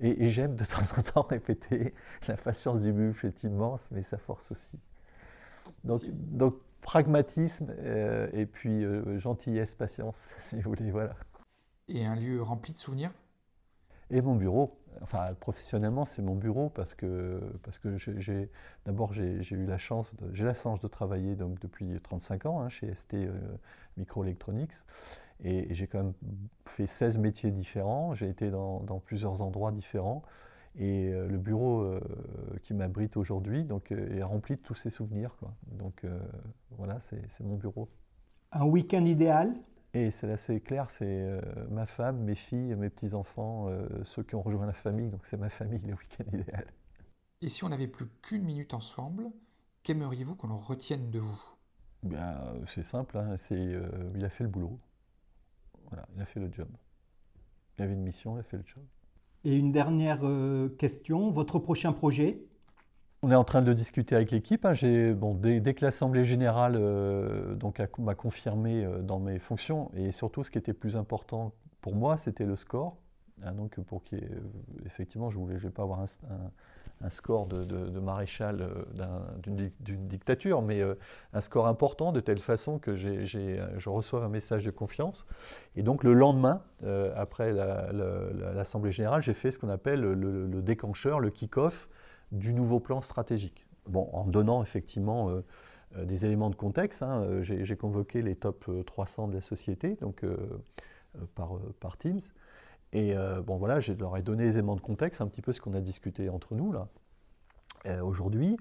Et, 0.00 0.28
j'aime 0.28 0.56
de 0.56 0.64
temps 0.64 0.82
en 0.98 1.02
temps 1.02 1.22
répéter, 1.22 1.94
la 2.28 2.36
patience 2.36 2.80
du 2.80 2.92
buffle 2.92 3.26
est 3.26 3.44
immense, 3.44 3.88
mais 3.90 4.02
sa 4.02 4.18
force 4.18 4.52
aussi. 4.52 4.78
Donc, 5.84 6.54
pragmatisme 6.82 7.74
euh, 7.78 8.28
et 8.32 8.46
puis 8.46 8.84
euh, 8.84 9.18
gentillesse, 9.18 9.74
patience, 9.74 10.28
si 10.38 10.56
vous 10.56 10.70
voulez, 10.70 10.90
voilà. 10.90 11.14
Et 11.88 12.04
un 12.04 12.16
lieu 12.16 12.42
rempli 12.42 12.72
de 12.72 12.78
souvenirs? 12.78 13.10
Et 14.10 14.20
mon 14.20 14.34
bureau. 14.34 14.78
Enfin, 15.02 15.34
professionnellement, 15.40 16.04
c'est 16.04 16.22
mon 16.22 16.36
bureau 16.36 16.68
parce 16.68 16.94
que, 16.94 17.40
parce 17.62 17.78
que 17.78 17.96
j'ai, 17.96 18.50
d'abord, 18.84 19.12
j'ai, 19.12 19.42
eu 19.50 19.66
la 19.66 19.78
chance 19.78 20.14
de, 20.14 20.32
j'ai 20.32 20.44
la 20.44 20.54
chance 20.54 20.80
de 20.80 20.88
travailler 20.88 21.34
donc, 21.34 21.58
depuis 21.58 22.00
35 22.00 22.46
ans 22.46 22.60
hein, 22.60 22.68
chez 22.68 22.94
ST 22.94 23.14
euh, 23.14 23.32
Microelectronics. 23.96 24.72
Et, 25.42 25.74
j'ai 25.74 25.86
quand 25.86 25.98
même 25.98 26.14
fait 26.66 26.86
16 26.86 27.18
métiers 27.18 27.50
différents. 27.50 28.14
J'ai 28.14 28.28
été 28.28 28.50
dans, 28.50 28.80
dans, 28.80 28.98
plusieurs 28.98 29.42
endroits 29.42 29.72
différents. 29.72 30.22
Et 30.76 31.08
euh, 31.08 31.28
le 31.28 31.38
bureau 31.38 31.82
euh, 31.82 32.00
qui 32.62 32.74
m'abrite 32.74 33.16
aujourd'hui 33.16 33.64
donc, 33.64 33.92
est 33.92 34.22
rempli 34.22 34.56
de 34.56 34.60
tous 34.60 34.74
ces 34.74 34.90
souvenirs. 34.90 35.36
Quoi. 35.38 35.54
Donc 35.66 36.04
voilà, 36.70 36.98
c'est 37.00 37.40
mon 37.44 37.56
bureau. 37.56 37.88
Un 38.52 38.66
week-end 38.66 39.04
idéal? 39.04 39.54
Et 39.94 40.10
c'est 40.10 40.30
assez 40.30 40.60
clair, 40.60 40.90
c'est 40.90 41.04
euh, 41.06 41.40
ma 41.70 41.86
femme, 41.86 42.18
mes 42.18 42.34
filles, 42.34 42.74
mes 42.74 42.90
petits-enfants, 42.90 43.68
euh, 43.68 43.86
ceux 44.02 44.24
qui 44.24 44.34
ont 44.34 44.42
rejoint 44.42 44.66
la 44.66 44.72
famille, 44.72 45.08
donc 45.08 45.24
c'est 45.24 45.36
ma 45.36 45.48
famille 45.48 45.82
le 45.86 45.94
week-end 45.94 46.24
idéal. 46.32 46.66
Et 47.40 47.48
si 47.48 47.62
on 47.62 47.68
n'avait 47.68 47.86
plus 47.86 48.06
qu'une 48.20 48.42
minute 48.42 48.74
ensemble, 48.74 49.30
qu'aimeriez-vous 49.84 50.34
qu'on 50.34 50.56
retienne 50.56 51.12
de 51.12 51.20
vous? 51.20 51.40
Bien, 52.02 52.36
C'est 52.66 52.84
simple, 52.84 53.16
hein, 53.18 53.36
c'est, 53.36 53.54
euh, 53.54 53.86
il 54.16 54.24
a 54.24 54.30
fait 54.30 54.42
le 54.42 54.50
boulot. 54.50 54.80
Voilà, 55.88 56.06
il 56.14 56.22
a 56.22 56.24
fait 56.24 56.40
le 56.40 56.50
job. 56.52 56.68
Il 57.78 57.82
avait 57.82 57.94
une 57.94 58.02
mission, 58.02 58.36
il 58.36 58.40
a 58.40 58.42
fait 58.42 58.56
le 58.56 58.64
job. 58.66 58.84
Et 59.44 59.56
une 59.56 59.72
dernière 59.72 60.20
question, 60.78 61.30
votre 61.30 61.58
prochain 61.58 61.92
projet? 61.92 62.40
On 63.22 63.30
est 63.30 63.36
en 63.36 63.44
train 63.44 63.62
de 63.62 63.72
discuter 63.72 64.14
avec 64.14 64.30
l'équipe. 64.30 64.66
Hein. 64.66 64.74
Bon, 65.14 65.34
dès, 65.34 65.74
que 65.74 65.84
l'Assemblée 65.84 66.26
générale 66.26 66.76
euh, 66.76 67.56
m'a 67.98 68.14
confirmé 68.14 68.84
euh, 68.84 69.00
dans 69.00 69.18
mes 69.18 69.38
fonctions, 69.38 69.90
et 69.94 70.12
surtout 70.12 70.44
ce 70.44 70.50
qui 70.50 70.58
était 70.58 70.74
plus 70.74 70.96
important 70.96 71.54
pour 71.80 71.94
moi, 71.94 72.16
c'était 72.18 72.44
le 72.44 72.56
score. 72.56 72.96
Hein, 73.42 73.52
donc 73.52 73.80
pour 73.80 74.04
qui 74.04 74.16
effectivement, 74.84 75.30
je 75.30 75.38
ne 75.38 75.56
vais 75.56 75.70
pas 75.70 75.82
avoir 75.82 76.00
un, 76.00 76.06
score 77.10 77.46
de, 77.46 78.00
maréchal 78.00 78.62
euh, 78.62 79.14
d'une 79.42 80.08
dictature, 80.08 80.62
mais 80.62 80.82
un 81.32 81.40
score 81.40 81.66
important 81.66 82.12
de 82.12 82.20
telle 82.20 82.38
façon 82.38 82.78
que 82.78 82.96
je 82.96 83.88
reçois 83.88 84.24
un 84.24 84.28
message 84.28 84.64
de 84.64 84.70
confiance. 84.70 85.26
Et 85.76 85.82
donc 85.82 86.04
le 86.04 86.12
lendemain, 86.14 86.62
après 87.16 87.52
l'Assemblée 87.52 88.92
générale, 88.92 89.22
j'ai 89.22 89.34
fait 89.34 89.50
ce 89.50 89.58
qu'on 89.58 89.68
appelle 89.68 90.00
le, 90.00 90.46
le 90.46 90.62
déclencheur, 90.62 91.20
le 91.20 91.30
kick-off 91.30 91.88
du 92.32 92.52
nouveau 92.52 92.80
plan 92.80 93.00
stratégique. 93.00 93.66
Bon, 93.86 94.08
en 94.12 94.24
donnant 94.24 94.62
effectivement 94.62 95.28
euh, 95.28 95.44
euh, 95.96 96.04
des 96.04 96.24
éléments 96.26 96.50
de 96.50 96.54
contexte, 96.54 97.02
hein, 97.02 97.22
euh, 97.22 97.42
j'ai 97.42 97.76
convoqué 97.76 98.22
les 98.22 98.34
top 98.34 98.68
300 98.86 99.28
de 99.28 99.34
la 99.34 99.40
société, 99.40 99.96
donc 100.00 100.24
par, 101.34 101.96
Teams. 101.98 102.20
Et 102.94 103.14
bon 103.44 103.56
voilà, 103.56 103.80
je 103.80 103.92
leur 103.92 104.16
ai 104.16 104.22
donné 104.22 104.44
des 104.44 104.52
éléments 104.52 104.76
de 104.76 104.80
contexte, 104.80 105.20
un 105.20 105.26
petit 105.26 105.42
peu 105.42 105.52
ce 105.52 105.60
qu'on 105.60 105.74
a 105.74 105.80
discuté 105.80 106.28
entre 106.28 106.54
nous 106.54 106.72
là 106.72 106.88
aujourd'hui. 108.02 108.56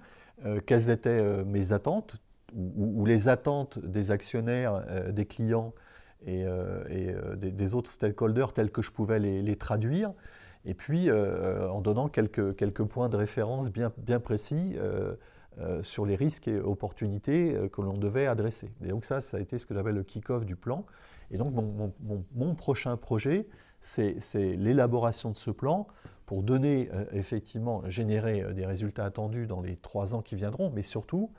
quelles 0.65 0.89
étaient 0.89 1.43
mes 1.46 1.72
attentes 1.72 2.19
ou, 2.56 3.06
les 3.06 3.28
attentes 3.28 3.78
des 3.80 4.10
actionnaires, 4.10 4.84
des 5.12 5.26
clients 5.26 5.74
et, 6.26 6.46
des, 7.36 7.76
autres 7.76 7.91
stakeholders 7.91 8.54
tels 8.54 8.72
que 8.72 8.82
je 8.82 8.91
pouvais 8.91 9.19
les 9.19 9.56
traduire? 9.56 10.13
Et 10.65 10.74
puis 10.74 11.10
euh, 11.10 11.69
en 11.69 11.82
donnant 11.82 12.08
quelques, 12.08 12.84
points 12.84 13.10
de 13.10 13.17
référence 13.17 13.69
bien, 13.72 13.91
précis 14.19 14.76
euh, 14.78 15.15
euh, 15.60 15.84
sur 15.84 16.06
les 16.06 16.15
risques 16.15 16.48
et 16.48 16.60
opportunités 16.60 17.58
que 17.72 17.82
l'on 17.82 17.98
devait 17.98 18.28
adresser. 18.28 18.72
Et 18.84 18.88
donc 18.88 19.06
ça, 19.06 19.22
ça 19.22 19.38
a 19.38 19.39
été 19.39 19.58
ce 19.58 19.65
que 19.65 19.74
j'appelle 19.74 19.96
le 19.96 20.04
kick-off 20.04 20.46
du 20.46 20.56
plan. 20.56 20.86
Et 21.32 21.38
donc 21.38 21.54
mon 22.34 22.56
prochain 22.56 22.96
projet, 22.96 23.48
c'est 23.84 24.56
l'élaboration 24.56 25.32
de 25.32 25.38
ce 25.38 25.52
plan 25.52 25.88
pour 26.26 26.41
donner, 26.41 26.89
effectivement, 27.12 27.84
générer 27.89 28.54
des 28.54 28.65
résultats 28.65 29.06
attendus 29.06 29.46
dans 29.46 29.62
les 29.62 29.76
trois 29.76 30.15
ans 30.15 30.22
qui 30.22 30.36
viendront, 30.36 30.72
mais 30.74 30.84
surtout 30.84 31.32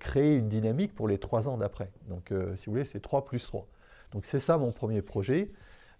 créer 0.00 0.36
une 0.36 0.48
dynamique 0.48 0.94
pour 0.94 1.08
les 1.08 1.18
trois 1.18 1.48
ans 1.48 1.56
d'après. 1.56 1.90
Donc 2.08 2.34
si 2.56 2.66
vous 2.66 2.72
voulez, 2.72 2.84
c'est 2.84 3.00
3 3.00 3.24
plus 3.24 3.42
3. 3.42 3.66
Donc 4.12 4.26
c'est 4.26 4.40
ça 4.40 4.58
mon 4.58 4.72
premier 4.72 5.00
projet 5.00 5.50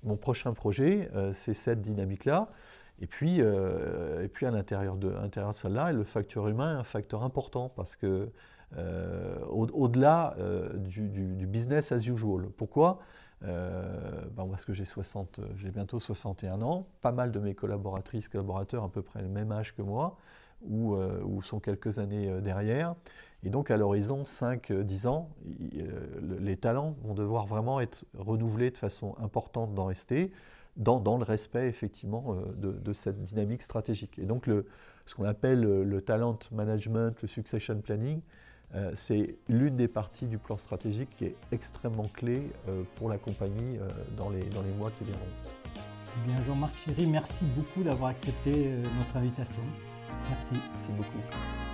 mon 0.03 0.17
prochain 0.17 0.53
projet, 0.53 1.11
euh, 1.15 1.33
c'est 1.35 1.55
cette 1.55 1.81
dynamique-là. 1.83 2.49
Et 3.01 3.07
puis, 3.07 3.41
euh, 3.41 4.25
et 4.25 4.29
puis 4.29 4.47
à 4.47 4.51
l'intérieur 4.51 4.97
de, 4.97 5.15
celle-là, 5.55 5.93
le 5.93 6.05
facteur 6.05 6.49
humain 6.49 6.77
est 6.77 6.81
un 6.81 6.85
facteur 6.85 7.23
important 7.23 7.71
parce 7.75 7.97
que 7.97 8.29
euh, 8.77 9.39
au-delà 9.49 10.37
du, 10.77 11.47
business 11.47 11.93
as 11.93 12.07
usual. 12.07 12.49
Pourquoi? 12.57 13.01
Ben 13.43 14.47
Parce 14.51 14.65
que 14.65 14.73
j'ai 14.73 15.71
bientôt 15.71 15.99
61 15.99 16.63
ans, 16.63 16.87
pas 17.01 17.13
mal 17.13 17.33
de 17.33 17.39
mes 17.39 17.55
collaboratrices, 17.55 18.29
collaborateurs 18.29 18.85
à 18.85 18.89
peu 18.91 19.03
près 19.03 19.23
le 19.23 19.29
même 19.29 19.51
âge 19.53 19.75
que 19.75 19.83
moi, 19.83 20.19
ou, 20.63 20.95
ou 20.97 21.43
sont 21.43 21.61
quelques 21.61 21.99
années 21.99 22.41
derrière. 22.43 22.95
Et 23.43 23.49
donc 23.49 23.71
à 23.71 23.77
l'horizon 23.77 24.25
5-10 24.25 25.07
ans, 25.07 25.31
euh, 25.77 26.39
les 26.41 26.57
talents 26.57 26.97
vont 27.03 27.15
devoir 27.15 27.47
vraiment 27.47 27.81
être 27.81 28.05
renouvelés 28.17 28.71
de 28.71 28.77
façon 28.77 29.17
importante 29.19 29.75
dans 29.75 29.93
ST, 29.93 30.31
dans, 30.77 31.19
le 31.19 31.25
respect 31.25 31.67
effectivement 31.69 32.37
euh, 32.37 32.73
de, 32.73 32.93
cette 32.93 33.23
dynamique 33.23 33.63
stratégique. 33.63 34.19
Et 34.19 34.27
donc 34.27 34.49
ce 35.07 35.15
qu'on 35.15 35.25
appelle 35.25 35.61
le, 35.61 36.01
talent 36.03 36.39
management, 36.53 37.21
le 37.23 37.29
succession 37.29 37.81
planning, 37.81 38.21
euh, 38.75 38.93
c'est 38.95 39.37
l'une 39.49 39.77
des 39.77 39.89
parties 39.89 40.27
du 40.27 40.39
plan 40.39 40.57
stratégique 40.57 41.11
qui 41.17 41.25
est 41.25 41.37
extrêmement 41.53 42.09
clé 42.15 42.43
pour 42.97 43.09
la 43.09 43.19
compagnie 43.19 43.79
dans, 44.17 44.31
les, 44.31 44.45
dans 44.45 44.63
les 44.63 44.73
mois 44.73 44.91
qui 44.99 45.05
viendront. 45.05 45.27
Eh 46.17 46.29
bien 46.29 46.45
Jean-Marc 46.45 46.77
Chéry, 46.85 47.07
merci 47.07 47.45
beaucoup 47.57 47.83
d'avoir 47.83 48.11
accepté 48.11 48.69
notre 48.99 49.17
invitation. 49.17 49.63
Merci. 50.29 50.55
Merci 50.73 50.93
beaucoup. 50.93 51.70